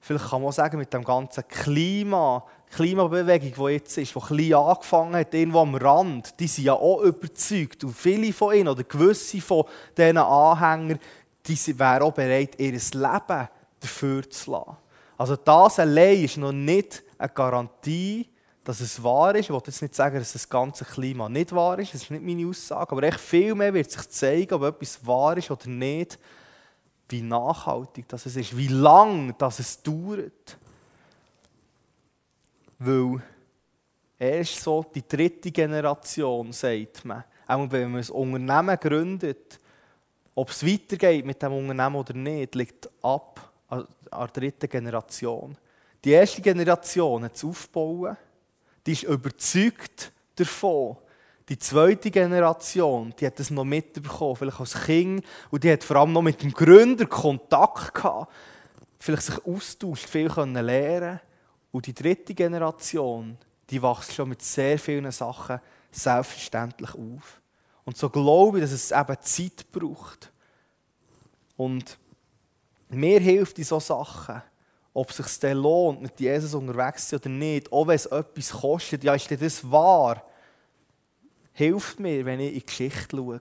[0.00, 2.44] vielleicht kann man sagen, mit dem ganzen Klima,
[2.74, 7.02] Klimabewegung, die jetzt ist, die klein angefangen hat, irgendwo am Rand, die sind ja auch
[7.02, 7.84] überzeugt.
[7.84, 9.64] Und viele von ihnen oder gewisse von
[9.96, 10.98] diesen Anhängern,
[11.46, 13.48] die wären auch bereit, ihr Leben
[13.80, 14.76] dafür zu lassen.
[15.16, 18.28] Also das allein ist noch nicht eine Garantie,
[18.64, 19.44] dass es wahr ist.
[19.44, 21.94] Ich will jetzt nicht sagen, dass das ganze Klima nicht wahr ist.
[21.94, 22.92] Das ist nicht meine Aussage.
[22.92, 26.18] Aber echt viel mehr wird sich zeigen, ob etwas wahr ist oder nicht
[27.08, 30.58] wie nachhaltig das ist, wie lang das es dauert.
[32.86, 33.22] Weil
[34.18, 39.58] erst so die dritte Generation, sagt man, auch wenn man ein Unternehmen gründet,
[40.34, 45.56] ob es weitergeht mit dem Unternehmen oder nicht, liegt ab an der dritten Generation.
[46.04, 48.16] Die erste Generation hat es aufgebaut,
[48.84, 50.98] die ist überzeugt davon,
[51.48, 55.96] die zweite Generation, die hat das noch mitbekommen, vielleicht als Kind, und die hat vor
[55.96, 58.32] allem noch mit dem Gründer Kontakt gehabt,
[58.98, 61.20] vielleicht sich austauscht, viel können lernen.
[61.74, 63.36] Und die dritte Generation,
[63.68, 65.58] die wächst schon mit sehr vielen Sachen
[65.90, 67.40] selbstverständlich auf.
[67.84, 70.30] Und so glaube ich, dass es eben Zeit braucht.
[71.56, 71.98] Und
[72.90, 74.40] mir hilft in solchen Sachen,
[74.92, 78.06] ob es sich dann lohnt, mit Jesus unterwegs zu sein oder nicht, auch wenn es
[78.06, 80.24] etwas kostet, ja, ist das wahr?
[81.54, 83.40] hilft mir, wenn ich in die Geschichte schaue.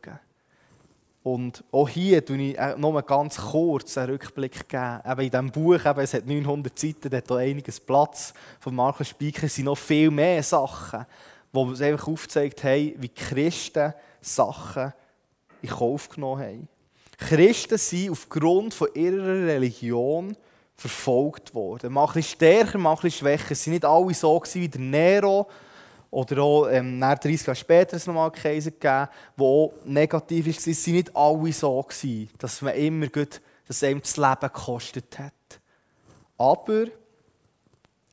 [1.23, 4.99] Und auch hier tue ich äh, nur ganz kurz einen Rückblick geben.
[5.05, 8.33] Eben in diesem Buch, eben, es hat 900 Seiten, da hat auch einiges Platz.
[8.59, 11.05] Von Markus Speicher sind noch viel mehr Sachen,
[11.53, 14.93] wo es einfach aufzeigt haben, wie Christen Sachen
[15.61, 16.67] in Kauf genommen haben.
[17.17, 20.35] Christen sind aufgrund von ihrer Religion
[20.75, 21.93] verfolgt worden.
[21.93, 23.51] Mal ein bisschen stärker, mal ein bisschen schwächer.
[23.51, 25.47] Es waren nicht alle so wie der Nero,
[26.13, 29.07] oder auch ähm, 30 Jahre später es nochmal Kaiser gegeben,
[29.39, 30.53] auch negativ war.
[30.53, 35.17] Es waren nicht alle so, gewesen, dass man immer gut, dass einem das Leben gekostet
[35.17, 35.33] hat.
[36.37, 36.85] Aber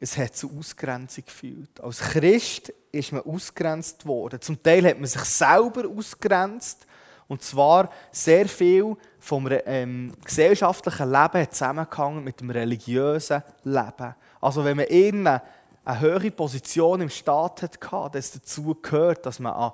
[0.00, 1.78] es hat zu Ausgrenzung geführt.
[1.82, 4.40] Als Christ ist man ausgrenzt worden.
[4.40, 6.86] Zum Teil hat man sich selber ausgrenzt.
[7.28, 14.14] Und zwar sehr viel vom ähm, gesellschaftlichen Leben hat zusammengehangen mit dem religiösen Leben.
[14.40, 15.42] Also wenn man irgendeine
[15.84, 19.72] eine höhere Position im Staat hatte, das dazu gehört, dass man an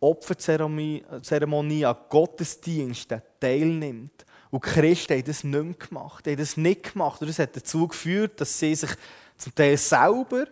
[0.00, 4.26] Opferzeremonien, an Gottesdiensten teilnimmt.
[4.50, 6.26] Und die Christen haben das nicht mehr gemacht.
[6.26, 7.20] Haben das nicht gemacht.
[7.20, 8.90] Und das hat dazu geführt, dass sie sich
[9.36, 10.46] zum Teil selber,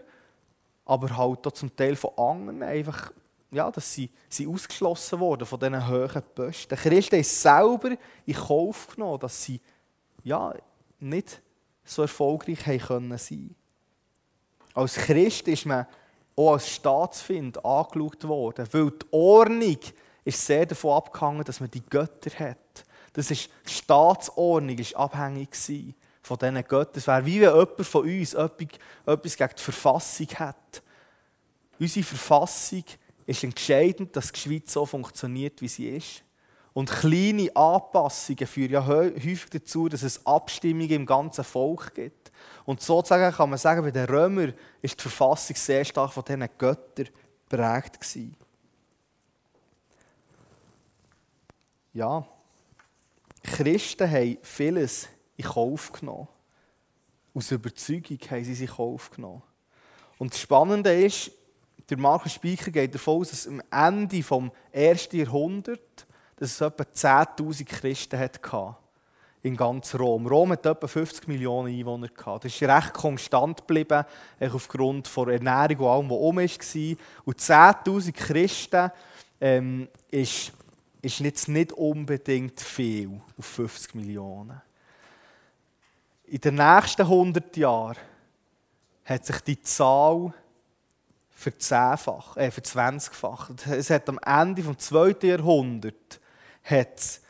[0.85, 3.13] aber halt auch zum Teil von anderen einfach,
[3.51, 6.75] ja, dass sie, sie ausgeschlossen wurden von diesen hohen Posten.
[6.75, 9.61] Die Christen haben selber in Kauf genommen, dass sie
[10.25, 10.55] ja,
[10.99, 11.43] nicht
[11.85, 13.55] so erfolgreich haben können sein
[14.75, 15.87] als Christ ist man
[16.37, 19.79] auch als Staatsfind angeschaut worden, weil die Ordnung
[20.25, 22.85] ist sehr davon abgehangen, dass man die Götter hat.
[23.13, 25.51] Das ist Staatsordnung ist abhängig
[26.23, 26.97] von diesen Göttern.
[26.97, 30.83] Es wäre wie wenn jemand von uns etwas gegen die Verfassung hat.
[31.79, 32.85] Unsere Verfassung
[33.27, 36.23] ist entscheidend, dass die Schweiz so funktioniert, wie sie ist.
[36.73, 42.31] Und kleine Anpassungen führen ja häufig dazu, dass es Abstimmungen im ganzen Volk gibt.
[42.65, 46.49] Und sozusagen kann man sagen, bei den Römern ist die Verfassung sehr stark von diesen
[46.59, 47.09] Göttern
[47.49, 48.37] geprägt gewesen.
[51.93, 52.25] Ja,
[53.43, 56.29] Christen haben vieles in Kauf genommen.
[57.35, 59.43] Aus Überzeugung haben sie sich in Kauf genommen.
[60.19, 61.33] Und das Spannende ist,
[61.89, 64.31] der Markus Speicher geht davon aus, dass am Ende des
[64.71, 66.07] ersten Jahrhunderts
[66.41, 68.41] dass es etwa 10'000 Christen hatte
[69.43, 70.27] in ganz Rom.
[70.27, 72.09] Rom hat etwa 50 Millionen Einwohner.
[72.09, 72.47] Gehabt.
[72.47, 74.05] Das ist recht konstant geblieben,
[74.41, 76.97] aufgrund von Ernährung und allem, was um war.
[77.27, 78.91] Und 10'000 Christen
[79.39, 80.53] ähm, ist,
[81.03, 84.61] ist jetzt nicht unbedingt viel auf 50 Millionen.
[86.25, 87.97] In den nächsten 100 Jahren
[89.05, 90.33] hat sich die Zahl
[91.31, 93.67] verzehnfacht, äh, verzwanzigfacht.
[93.67, 96.21] Es hat am Ende des zweiten Jahrhunderts
[96.65, 97.21] hat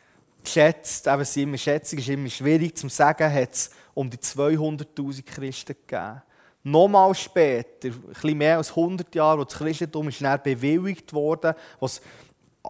[0.43, 5.23] geschätzt, eben es immer Schätzung ist immer schwierig zu sagen, hat es um die 200'000
[5.25, 6.23] Christen gegeben.
[6.62, 11.57] Nochmal später, ein bisschen mehr als 100 Jahre, wo das Christentum ist dann bewilligt wurde,
[11.79, 12.03] was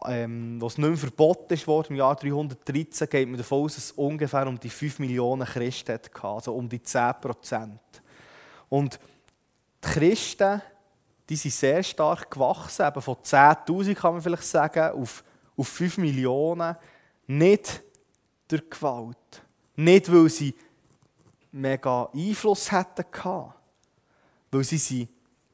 [0.07, 4.47] ähm, nicht mehr verboten wurde, im Jahr 313, geht man davon aus, dass es ungefähr
[4.47, 7.81] um die 5 Millionen Christen hatte, also um die 10 Prozent.
[8.69, 9.01] Und
[9.85, 10.63] die Christen
[11.31, 15.23] die sind sehr stark gewachsen, eben von 10'000 kann man vielleicht sagen, auf,
[15.61, 16.77] auf 5 Millionen.
[17.27, 17.83] Nicht
[18.49, 19.43] durch Gewalt.
[19.77, 20.55] Nicht, weil sie
[21.53, 23.05] mega Einfluss hätten
[24.53, 25.09] weil sie sind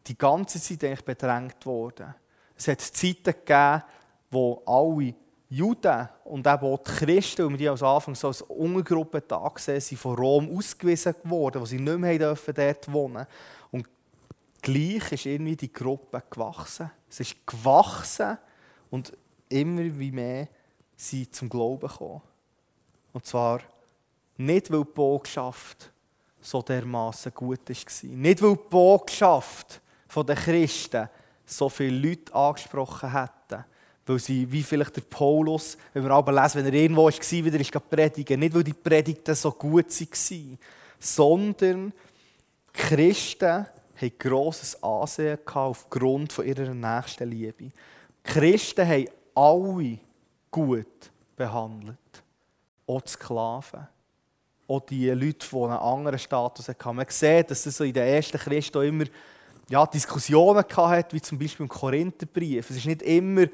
[0.06, 2.14] die ganze Zeit eigentlich bedrängt wurden.
[2.56, 3.82] Es hat Zeiten gegeben,
[4.30, 5.14] wo alle
[5.48, 9.80] Juden und eben auch die Christen, und die als Anfang so als Untergruppe da gesehen
[9.80, 13.26] sind, von Rom ausgewiesen worden, wo sie nicht mehr dürfen dort wohnen
[13.70, 13.86] Und
[14.62, 16.90] gleich ist irgendwie die Gruppe gewachsen.
[17.08, 18.38] Es ist gewachsen
[18.90, 19.12] und
[19.48, 20.48] immer wie mehr
[20.96, 22.22] sie zum Glauben gekommen.
[23.12, 23.60] Und zwar
[24.36, 25.90] nicht, weil die Botschaft
[26.40, 28.10] so dermaßen gut war.
[28.10, 29.80] Nicht, weil die Botschaft
[30.14, 31.08] der Christen
[31.44, 33.64] so viele Leute angesprochen hätten.
[34.06, 37.60] Weil sie, wie vielleicht der Paulus, wenn wir aber lesen, wenn er irgendwo war, wieder
[37.60, 38.40] ist predigen.
[38.40, 40.58] Nicht, weil die Predigten so gut waren,
[41.00, 41.92] sondern
[42.74, 47.64] die Christen hatten grosses Ansehen aufgrund ihrer nächsten Liebe.
[47.64, 47.72] Die
[48.22, 49.98] Christen haben alle
[50.50, 51.98] gut behandelt.
[52.86, 53.86] Auch die Sklaven.
[54.68, 56.96] Auch die Leute, die einen anderen Status hatten.
[56.96, 59.04] Man sieht, dass es so in den ersten Christen immer
[59.68, 62.70] ja, Diskussionen hatte, wie zum Beispiel im Korintherbrief.
[62.70, 63.46] Es ist nicht immer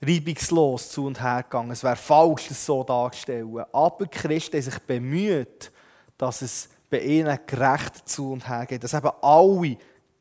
[0.00, 1.70] reibungslos zu und her gegangen.
[1.70, 3.64] Es wäre falsch, das so darzustellen.
[3.72, 5.70] Aber die Christen haben sich bemüht,
[6.16, 8.84] dass es bei ihnen gerecht zu und her geht.
[8.84, 9.76] Dass eben alle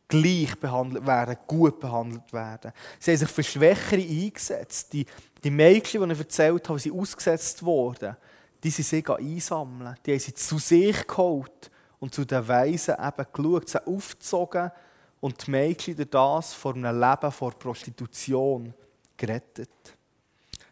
[0.07, 2.71] gleich behandelt werden, gut behandelt werden.
[2.99, 4.93] Sie haben sich für Schwächere eingesetzt.
[4.93, 5.05] Die,
[5.43, 8.15] die Mädchen, die ich erzählt habe, sind ausgesetzt worden.
[8.63, 9.95] Die sind sie einsammeln.
[10.05, 14.71] Die haben sie zu sich geholt und zu den Weisen eben geschaut, sie aufgezogen
[15.19, 18.73] und die Mädchen durch das vor einem Leben vor Prostitution
[19.17, 19.69] gerettet.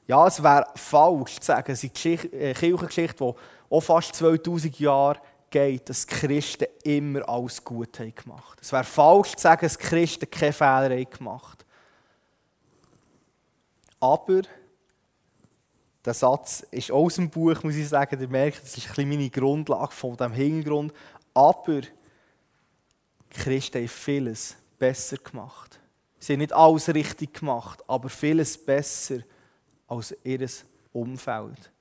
[0.05, 3.33] Ja, es wäre falsch zu sagen, es ist eine äh, Kirchengeschichte, die
[3.73, 5.19] auch fast 2000 Jahre
[5.53, 10.29] geht, dass Christen immer alles gut haben gemacht Es wäre falsch zu sagen, dass Christen
[10.29, 11.65] keine Fehler haben gemacht
[13.99, 14.41] Aber
[16.03, 18.19] der Satz ist aus dem Buch, muss ich sagen.
[18.19, 20.91] Ihr merkt, das ist ein meine Grundlage von diesem Hintergrund.
[21.33, 21.81] Aber
[23.29, 25.79] Christen haben vieles besser gemacht.
[26.19, 29.19] Sie haben nicht alles richtig gemacht, aber vieles besser
[29.87, 30.49] als ihr
[30.91, 31.72] Umfeld.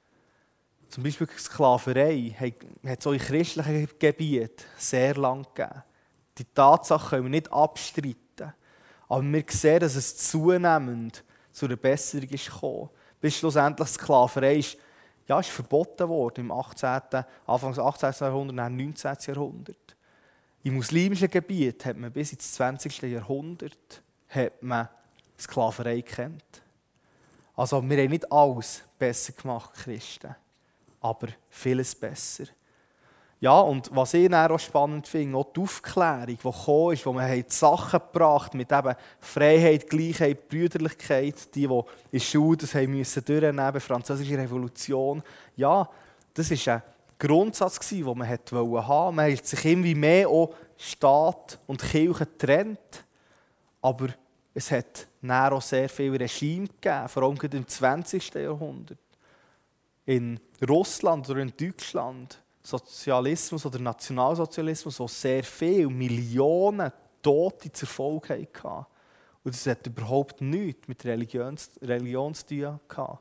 [0.92, 5.82] Zum Beispiel die Sklaverei hat es auch in christlichen Gebieten sehr lang gegeben.
[6.36, 8.52] Die Tatsache können wir nicht abstreiten.
[9.08, 12.90] Aber wir sehen, dass es zunehmend zu einer Besserung ist gekommen.
[13.22, 14.76] Bis schlussendlich Sklaverei ist,
[15.26, 18.12] ja, ist verboten worden im 18., Anfang des 18.
[18.26, 19.16] Jahrhunderts, dann 19.
[19.28, 19.96] Jahrhundert.
[20.62, 23.00] Im muslimischen Gebiet hat man bis ins 20.
[23.00, 24.90] Jahrhundert hat man
[25.38, 26.44] Sklaverei kennt.
[27.56, 30.36] Also wir haben nicht alles besser gemacht, Christen
[31.02, 32.44] aber vieles besser.
[33.40, 37.28] Ja, und was ich auch spannend finde, auch die Aufklärung, die gekommen ist, wo man
[37.32, 41.82] die Sachen gebracht mit eben Freiheit, Gleichheit, Brüderlichkeit, die, die in
[42.12, 45.24] der Schule das haben müssen durchnehmen, französische Revolution.
[45.56, 45.88] Ja,
[46.32, 46.82] das war ein
[47.18, 49.12] Grundsatz, den man haben wollte.
[49.12, 53.04] Man hat sich irgendwie mehr auch Staat und Kirche getrennt,
[53.80, 54.10] aber
[54.54, 58.34] es hat auch sehr viel Regime gegeben, vor allem im 20.
[58.34, 58.98] Jahrhundert
[60.06, 60.38] in
[60.68, 68.86] Russland oder in Deutschland Sozialismus oder Nationalsozialismus, wo sehr viele Millionen Tote zur Folge hatten.
[69.44, 73.18] Und das hat überhaupt nichts mit Religion, Religion zu tun gehabt.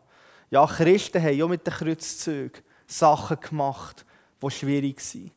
[0.51, 4.05] Ja, Christen haben auch mit den Kreuzzügen Sachen gemacht,
[4.41, 5.31] die schwierig sind,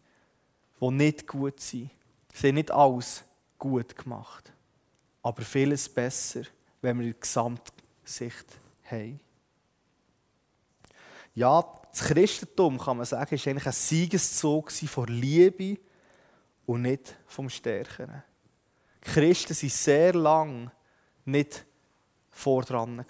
[0.81, 1.91] die nicht gut sind.
[2.35, 3.23] Sie haben nicht alles
[3.59, 4.53] gut gemacht,
[5.23, 6.43] aber vieles besser,
[6.83, 8.47] wenn wir die Gesamtsicht
[8.91, 9.21] haben.
[11.35, 11.65] Ja,
[11.95, 15.79] das Christentum, kann man sagen, ist eigentlich ein Siegeszug von Liebe
[16.67, 18.25] und nicht vom Stärkeren.
[19.07, 20.71] Die Christen waren sehr lang
[21.25, 21.65] nicht
[22.31, 23.05] vordran.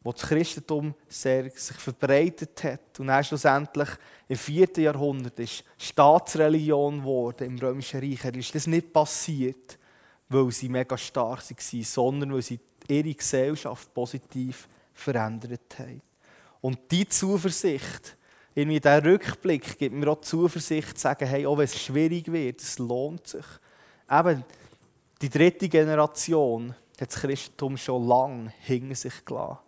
[0.00, 3.88] Wo das Christentum sehr sich verbreitet hat und dann schlussendlich
[4.28, 4.68] im 4.
[4.76, 9.76] Jahrhundert ist Staatsreligion geworden im Römischen Reich, ist das nicht passiert,
[10.28, 16.05] weil sie mega stark waren, sondern weil sie ihre Gesellschaft positiv verändert haben.
[16.66, 18.16] Und diese Zuversicht,
[18.52, 22.26] irgendwie dieser Rückblick, gibt mir auch die Zuversicht, zu sagen, hey, auch wenn es schwierig
[22.32, 23.44] wird, es lohnt sich.
[24.10, 24.44] Eben,
[25.22, 29.58] die dritte Generation hat das Christentum schon lange hinter sich gelassen.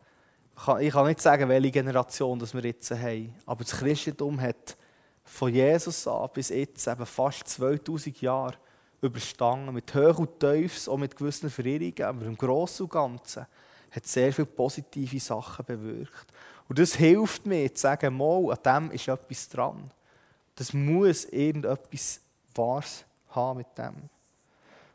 [0.81, 4.77] Ich kann nicht sagen, welche Generation das wir jetzt haben, aber das Christentum hat
[5.23, 8.57] von Jesus an bis jetzt eben fast 2000 Jahre
[9.01, 13.47] überstanden, mit Höch und Tiefs, auch mit gewissen Verirrungen, aber im Großen und Ganzen
[13.93, 16.33] hat sehr viele positive Sachen bewirkt.
[16.69, 19.91] Und das hilft mir zu sagen, mal, an dem ist etwas dran.
[20.55, 22.21] Das muss irgendetwas
[22.55, 23.95] Wahres haben mit dem.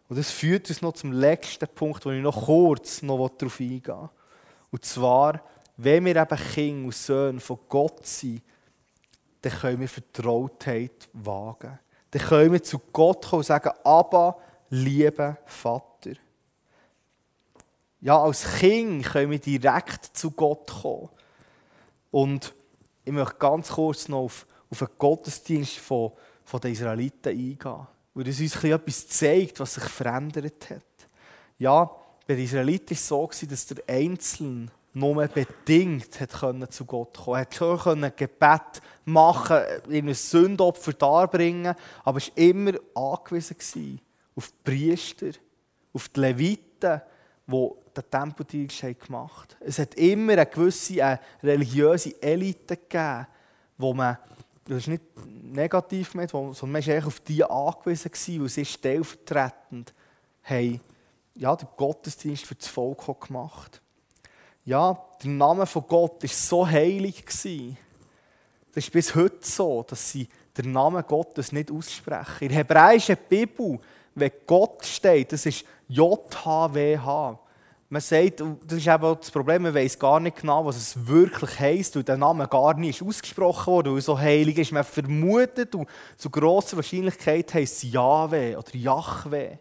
[0.09, 3.85] Und das führt uns noch zum letzten Punkt, wo ich noch kurz noch darauf eingehen
[3.85, 4.09] will.
[4.71, 5.41] Und zwar,
[5.77, 8.41] wenn wir eben Kinder und Söhne von Gott sind,
[9.41, 11.79] dann können wir Vertrautheit wagen.
[12.11, 14.37] Dann können wir zu Gott kommen und sagen, aber
[14.69, 16.11] lieber Vater.
[18.01, 21.09] Ja, als Kind können wir direkt zu Gott kommen.
[22.13, 22.53] Und
[23.05, 26.11] ich möchte ganz kurz noch auf, auf den Gottesdienst von,
[26.45, 31.09] von den Israeliten eingehen, weil das uns etwas zeigt, was sich verändert hat.
[31.57, 31.89] Ja,
[32.27, 37.17] bei den Israeliten war es so, dass der Einzelne nur bedingt hat können zu Gott
[37.17, 37.39] kommen.
[37.39, 39.57] Er konnte Gebet machen,
[39.89, 44.01] ein Sündopfer darbringen, aber es war immer angewiesen
[44.35, 45.31] auf die Priester,
[45.93, 47.01] auf die Leviten,
[47.47, 49.67] die den Tempeldienst gemacht haben.
[49.67, 53.27] Es hat immer eine gewisse eine religiöse Elite gegeben,
[53.77, 54.17] wo man,
[54.65, 59.93] das ist nicht negativ gemeint, sondern man war auf die angewiesen, weil sie stellvertretend
[60.43, 60.81] haben,
[61.35, 63.81] ja, den Gottesdienst für das Volk gemacht
[64.65, 67.25] Ja, der Name von Gott war so heilig.
[67.25, 70.27] Das ist bis heute so, dass sie
[70.57, 72.43] den Namen Gottes nicht aussprechen.
[72.43, 73.79] In der hebräischen Bibel,
[74.15, 77.39] wenn Gott steht, das ist JHWH.
[77.89, 81.59] Man sagt, das ist eben das Problem, man weiß gar nicht genau, was es wirklich
[81.59, 84.71] heisst, weil der Name gar nicht ausgesprochen wurde, weil so heilig ist.
[84.71, 89.57] Man vermutet, und zu grosser Wahrscheinlichkeit heisst es Yahweh oder Yahweh.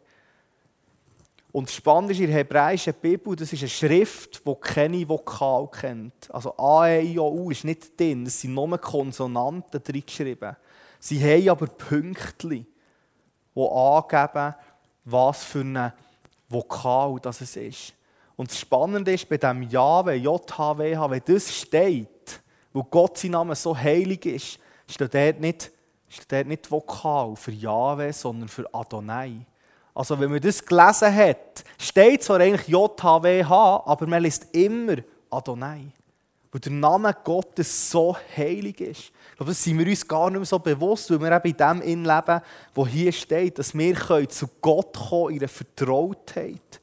[1.52, 5.68] Und das Spannende ist, in der hebräischen Bibel, das ist eine Schrift, die keine Vokal
[5.70, 6.30] kennt.
[6.30, 10.56] Also A, E, I, O, U ist nicht drin, es sind nur Konsonanten drin geschrieben.
[10.98, 12.66] Sie haben aber Pünktchen,
[13.54, 14.54] die angeben,
[15.04, 15.92] was für ein
[16.52, 17.94] Vokal das ist.
[18.36, 22.40] Und das Spannende ist bei dem Jahwe, JHWH, wenn das steht,
[22.72, 25.70] wo Gott sein Name so heilig ist, steht dort nicht,
[26.08, 29.46] steht dort nicht Vokal für Jahwe, sondern für Adonai.
[29.94, 34.96] Also wenn man das gelesen hat, steht zwar eigentlich JHWH, aber man liest immer
[35.30, 35.86] Adonai.
[36.50, 39.12] Weil der Name Gottes so heilig ist.
[39.42, 42.04] Glaube, das sind wir uns gar nicht mehr so bewusst, weil wir eben in dem
[42.04, 42.40] leben,
[42.74, 46.80] wo hier steht, dass wir zu Gott kommen in der Vertrautheit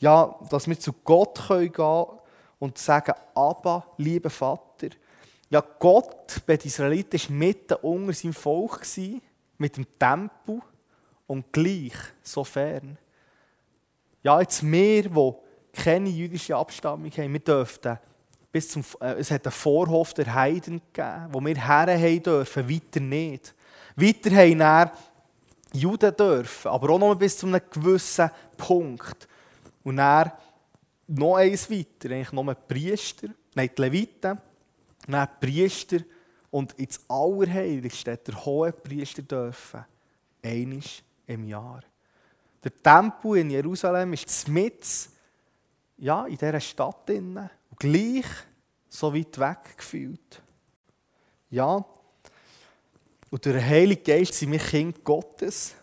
[0.00, 2.06] ja, dass wir zu Gott gehen können
[2.58, 4.88] und sagen, aber, lieber Vater,
[5.50, 8.86] ja, Gott bei den Israeliten war mitten unter seinem Volk,
[9.58, 10.60] mit dem Tempel
[11.26, 12.98] und gleich so fern.
[14.22, 15.32] Ja, jetzt wir, die
[15.72, 17.98] keine jüdische Abstammung haben, wir dürften
[18.50, 22.68] bis zum, äh, es hat einen Vorhof der Heiden gegeben, wo wir her haben dürfen,
[22.68, 23.54] weiter nicht.
[23.96, 24.92] Weiter haben wir
[25.72, 29.28] Juden dürfen, aber auch noch bis zu einem gewissen Punkt.
[29.84, 30.32] Und dann
[31.08, 34.38] noch eins weiter, eigentlich nur Priester, nein, die Leviten,
[35.06, 35.98] dann die Priester
[36.50, 39.84] und ins Allerheiligste der hohe Priester dürfen,
[40.42, 41.82] einisch im Jahr.
[42.64, 44.84] Der Tempel in Jerusalem ist mit
[45.98, 47.48] ja, in dieser Stadt drin
[47.78, 48.26] gleich
[48.88, 50.42] so weit weg gefühlt.
[51.50, 51.84] Ja,
[53.30, 55.74] und durch den Heiligen Geist sind wir Kinder Gottes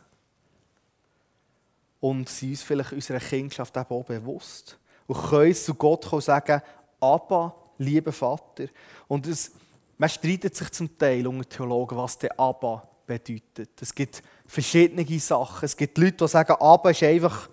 [2.00, 4.78] und sind uns vielleicht unserer Kindschaft eben auch bewusst.
[5.08, 6.62] Und können zu Gott kommen sagen,
[7.00, 8.66] Abba, lieber Vater.
[9.08, 9.52] Und das,
[9.98, 13.80] man streitet sich zum Teil unter Theologen, was der Abba bedeutet.
[13.80, 15.66] Es gibt verschiedene Sachen.
[15.66, 17.50] Es gibt Leute, die sagen, Abba ist einfach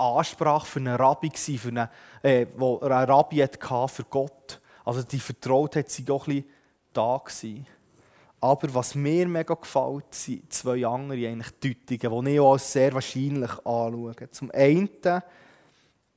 [0.00, 1.88] Ansprache für einen Rabbi, für einen,
[2.22, 4.60] äh, wo ein Rabbi hatte für Gott.
[4.84, 6.50] Also die Vertrautheit war auch ein bisschen
[6.92, 7.18] da.
[7.18, 7.66] Gewesen.
[8.40, 12.92] Aber was mir mega gefällt, sind zwei andere eigentlich Deutungen, die ich auch als sehr
[12.94, 14.30] wahrscheinlich anschaue.
[14.30, 14.88] Zum einen,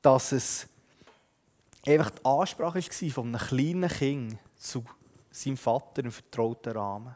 [0.02, 0.68] dass es
[1.86, 4.86] einfach die Ansprache war von einem kleinen Kind zu
[5.32, 7.16] seinem Vater im vertrauten Rahmen.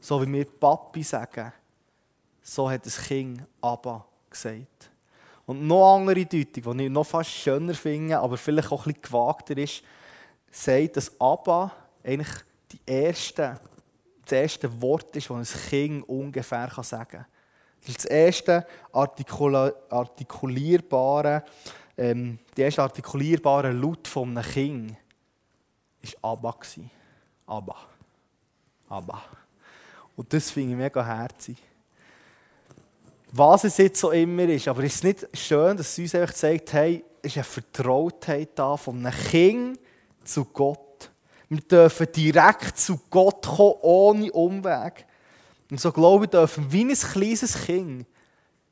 [0.00, 1.52] So wie wir Papi sagen,
[2.42, 4.90] so hat das Kind Abba gesagt.
[5.46, 9.56] Und noch andere Deutung, die ich noch fast schöner finde, aber vielleicht auch bisschen gewagter
[9.56, 9.82] ist,
[10.50, 11.70] sagt, dass Abba
[12.02, 12.34] eigentlich
[12.72, 13.60] die erste,
[14.24, 17.26] das erste Wort ist, das ein Kind ungefähr sagen kann.
[17.80, 21.44] Das ist das erste artikulierbare,
[21.96, 24.96] ähm, die erste artikulierbare Laut von einem Kind
[26.20, 26.56] war Abba.
[27.46, 27.76] Abba.
[28.88, 29.22] Abba.
[30.16, 31.56] Und das finde ich mega herzig.
[33.32, 36.34] Was es jetzt so immer ist, aber ist es nicht schön, dass es uns einfach
[36.34, 39.80] zeigt, hey, es ist eine Vertrautheit da von einem Kind
[40.24, 41.10] zu Gott.
[41.48, 45.06] Wir dürfen direkt zu Gott kommen, ohne Umweg.
[45.70, 48.06] Und so glaube ich, dürfen wie ein kleines Kind,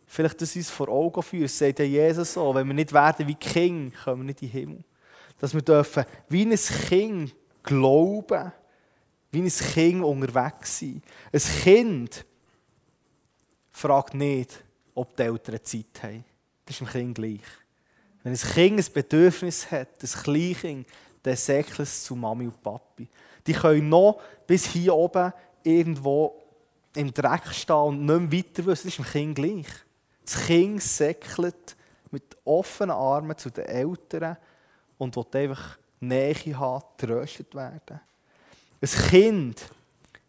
[0.06, 3.34] vielleicht das uns vor Augen führen, sagt ja Jesus so, wenn wir nicht werden wie
[3.34, 4.84] Kind, kommen wir nicht in den Himmel.
[5.40, 7.34] Dass wir dürfen wie ein Kind
[7.64, 8.52] glauben,
[9.32, 11.02] wie ein Kind unterwegs sein.
[11.32, 12.24] Ein Kind
[13.74, 14.62] fragt nicht,
[14.94, 16.24] ob die Eltern Zeit haben.
[16.64, 17.40] Das ist dem Kind gleich.
[18.22, 20.86] Wenn ein Kind ein Bedürfnis hat, ein Kleinkind,
[21.22, 23.08] dann säckelt es zu Mami und Papi.
[23.46, 26.40] Die können noch bis hier oben irgendwo
[26.94, 28.88] im Dreck stehen und nicht mehr weiter wissen.
[28.88, 29.66] Das ist dem Kind gleich.
[30.24, 31.76] Das Kind säckelt
[32.10, 34.36] mit offenen Armen zu den Eltern
[34.96, 38.00] und will einfach Nähe haben, tröstet werden.
[38.80, 39.68] Ein Kind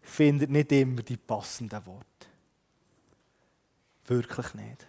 [0.02, 2.15] findet nicht immer die passenden Worte.
[4.08, 4.88] Wirklich nicht.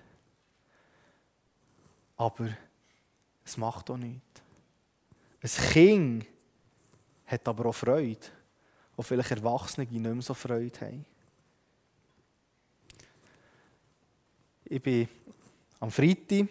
[2.16, 2.48] Aber
[3.44, 4.22] es macht auch nichts.
[5.42, 6.26] Ein Kind
[7.26, 8.26] hat aber auch Freude,
[8.96, 11.04] wo vielleicht Erwachsene nicht mehr so Freude haben.
[14.64, 15.08] Ich bin
[15.78, 16.48] am Freitag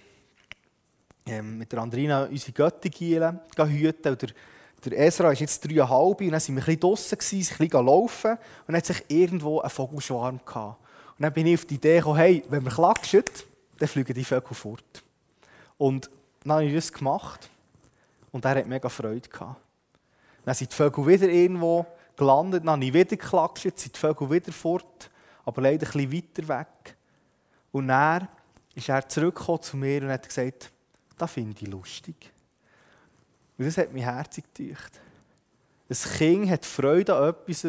[1.25, 4.11] ähm, mit der Andrina unsere Götti hüten.
[4.11, 4.29] Und der,
[4.85, 8.31] der Ezra ist jetzt dreieinhalb und dann waren wir ein bisschen draussen, ein bisschen laufen
[8.31, 10.84] und dann hat sich irgendwo ein Vogelschwarm gehabt.
[11.17, 13.23] Und dann bin ich auf die Idee gekommen, hey, wenn wir klatschen,
[13.77, 15.03] dann fliegen die Vögel fort.
[15.77, 16.09] Und
[16.43, 17.49] dann habe ich das gemacht
[18.31, 19.61] und er hat mega Freude gehabt.
[20.43, 21.85] Dann sind die Vögel wieder irgendwo
[22.15, 25.09] gelandet, dann habe ich wieder geklatscht, sind die Vögel wieder fort,
[25.45, 26.97] aber leider ein bisschen weiter weg.
[27.71, 28.27] Und dann
[28.73, 30.71] ist er zurückgekommen zu mir und hat gesagt,
[31.17, 32.31] das finde ich lustig.
[33.57, 34.99] Und das hat mich herzig gedacht.
[35.89, 37.67] Ein Kind hat Freude an etwas,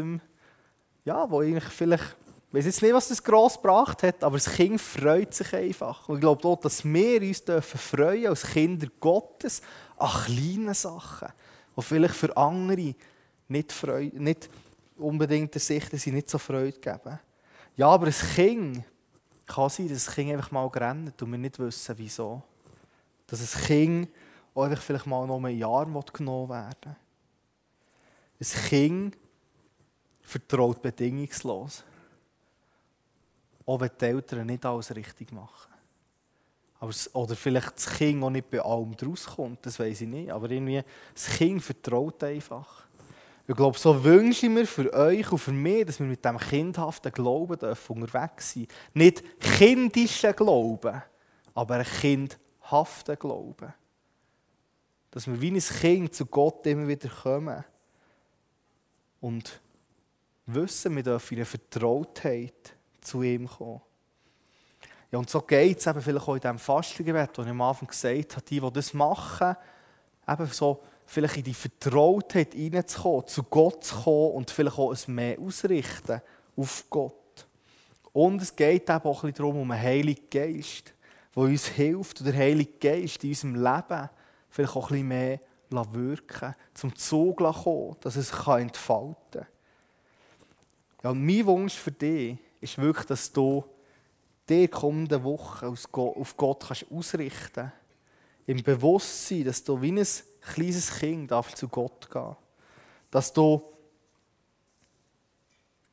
[1.04, 2.16] ja, wo eigentlich vielleicht
[2.48, 6.08] ich weiß jetzt nicht, was das gross gebracht hat, aber das Kind freut sich einfach.
[6.08, 9.60] Und ich glaube auch, dass wir uns dürfen freuen als Kinder Gottes
[9.96, 11.28] an kleinen Sachen,
[11.76, 12.94] die vielleicht für andere
[13.48, 14.48] nicht, Freude, nicht
[14.96, 17.18] unbedingt der Sicht sie nicht so Freude geben.
[17.76, 18.84] Ja, aber ein Kind
[19.46, 22.42] kann sein, dass ein Kind einfach mal rennt und wir nicht wissen, wieso.
[23.26, 24.08] Dass ein Kind
[24.54, 26.96] auch einfach vielleicht mal noch ein Jahr genommen werden
[28.40, 29.16] Ein Kind
[30.22, 31.84] vertraut bedingungslos.
[33.66, 35.72] Auch wenn die Eltern nicht alles richtig machen.
[37.12, 40.30] Oder vielleicht das Kind auch nicht bei allem rauskommt, das weiß ich nicht.
[40.30, 40.82] Aber irgendwie,
[41.14, 42.86] das Kind vertraut einfach.
[43.48, 46.38] Ich glaube, so wünsche ich mir für euch und für mich, dass wir mit diesem
[46.38, 51.02] kindhaften Glauben dürfen unterwegs sein Nicht kindischen Glauben,
[51.54, 53.72] aber ein kindhaften Glauben.
[55.12, 57.64] Dass wir wie ein Kind zu Gott immer wieder kommen
[59.20, 59.60] und
[60.46, 62.75] wissen, wir dürfen in der Vertrautheit
[63.06, 63.80] zu ihm kommen.
[65.10, 67.88] Ja, und so geht es eben vielleicht auch in diesem Fastengebet, das ich am Anfang
[67.88, 69.56] gesagt habe, die, die das machen,
[70.28, 75.14] eben so vielleicht in die Vertrautheit hineinzukommen, zu Gott zu kommen und vielleicht auch ein
[75.14, 76.20] mehr ausrichten
[76.56, 77.46] auf Gott.
[78.12, 80.92] Und es geht eben auch ein bisschen darum, um einen Heiligen Geist,
[81.34, 84.10] der uns hilft, und der Heilige Geist in unserem Leben
[84.48, 85.40] vielleicht auch ein bisschen mehr
[85.92, 89.46] wirken zum Zug kommen, dass es sich entfalten kann.
[91.02, 92.38] Ja, und mein Wunsch für dich
[92.70, 93.64] ist wirklich, dass du
[94.48, 97.72] die kommende Woche auf Gott kannst ausrichten kannst.
[98.46, 100.06] Im Bewusstsein, dass du wie ein
[100.40, 102.36] kleines Kind zu Gott gehen.
[103.10, 103.60] Dass du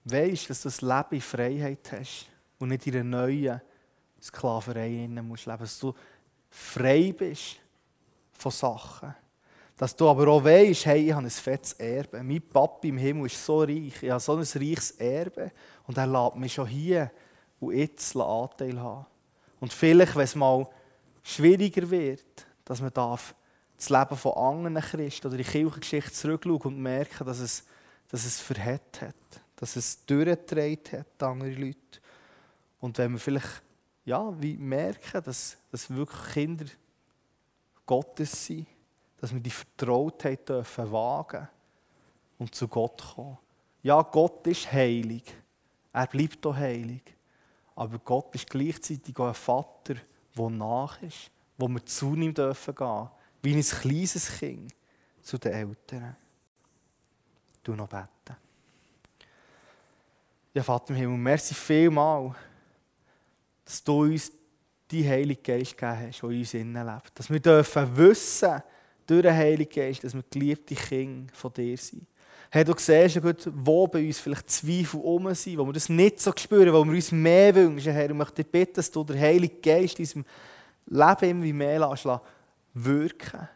[0.05, 2.27] weißt, dass du das Leben in Freiheit hast
[2.59, 3.61] und nicht in einer neuen
[4.21, 5.47] Sklaverei leben musst.
[5.47, 5.93] Dass du
[6.49, 7.57] frei bist
[8.33, 9.15] von Sachen.
[9.77, 12.23] Dass du aber auch weißt, hey, ich habe ein fettes Erbe.
[12.23, 14.01] Mein Papi im Himmel ist so reich.
[14.01, 15.51] Ich habe so ein reiches Erbe.
[15.87, 17.11] Und er lässt mich schon hier
[17.59, 19.05] und jetzt Anteil haben.
[19.59, 20.67] Und vielleicht, wenn es mal
[21.23, 23.33] schwieriger wird, dass man darf
[23.77, 27.65] das Leben von anderen Christen oder die Kirchengeschichte zurückschauen und merken, dass es,
[28.09, 29.15] dass es verhält hat,
[29.55, 31.77] dass es durchgetragen hat, andere Leute.
[32.79, 33.63] Und wenn wir vielleicht
[34.05, 36.65] ja, wie merken, dass, dass wirklich Kinder
[37.85, 38.67] Gottes sind,
[39.23, 41.47] dass wir die Vertrautheit dürfen wagen
[42.37, 43.37] und zu Gott kommen.
[43.81, 45.23] Ja, Gott ist heilig.
[45.93, 47.03] Er bleibt auch heilig.
[47.73, 49.95] Aber Gott ist gleichzeitig auch ein Vater,
[50.37, 53.09] der nach ist, wo wir zu ihm dürfen gehen,
[53.41, 54.75] wie ein kleines Kind
[55.21, 56.17] zu den Eltern.
[57.63, 58.35] Du noch beten.
[60.53, 62.35] Ja, Vater im Himmel, merci vielmal,
[63.63, 64.33] dass du uns
[64.91, 67.17] die Heilige Geist gegeben hast, der in uns innen lebt.
[67.17, 68.61] Dass wir dürfen wissen,
[69.07, 72.05] durch den Heiligen Geist, dass wir geliebte Kinder von dir sind.
[72.49, 75.89] Hey, du siehst ja gut, wo bei uns vielleicht Zweifel um sind, wo wir das
[75.89, 77.91] nicht so spüren, wo wir uns mehr wünschen.
[77.91, 80.25] Herr, ich möchte dich bitten, dass du den Heiligen Geist in unserem
[80.85, 82.07] Leben immer mehr lässt,
[82.75, 83.49] wirken.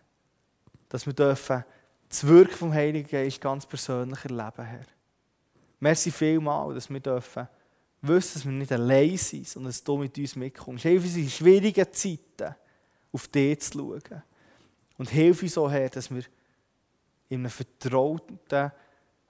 [0.90, 1.64] Dass wir dürfen
[2.10, 4.86] das Wirken vom Heiligen Geist ganz persönlich erleben, Herr.
[5.80, 7.48] Merci vielmal, dass wir dürfen
[8.02, 10.84] wissen, dass wir nicht allein sind, sondern dass du mit uns mitkommst.
[10.84, 12.56] Hilf uns in schwierigen Zeiten
[13.12, 14.24] auf dich zu schauen.
[14.98, 16.24] Und hilf uns auch, Herr, dass wir
[17.30, 18.72] in einem vertrauten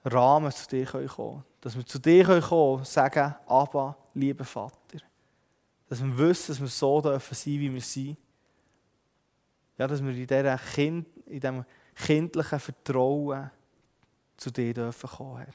[0.04, 1.44] Rahmen zu dir kommen können.
[1.60, 4.98] Dass wir zu dir kommen können und sagen, Abba, lieber Vater.
[5.88, 8.16] Dass wir wissen, dass wir so dürfen sein, wie wir sind.
[9.76, 11.64] Ja, dass wir in, in diesem
[11.94, 13.50] kindlichen Vertrauen
[14.36, 15.54] zu dir dürfen kommen, Herr.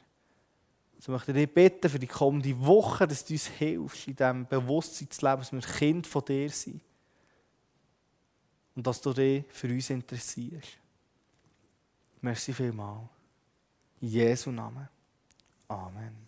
[1.00, 4.48] So möchte ich dich bitten für die kommende Woche, dass du uns hilfst, in diesem
[4.48, 6.82] Bewusstsein zu leben, dass wir Kind von dir sind
[8.76, 10.78] und dass du dich für uns interessierst.
[12.22, 13.10] Merci vielmals.
[14.02, 14.88] In Jesu Namen.
[15.68, 16.24] Amen.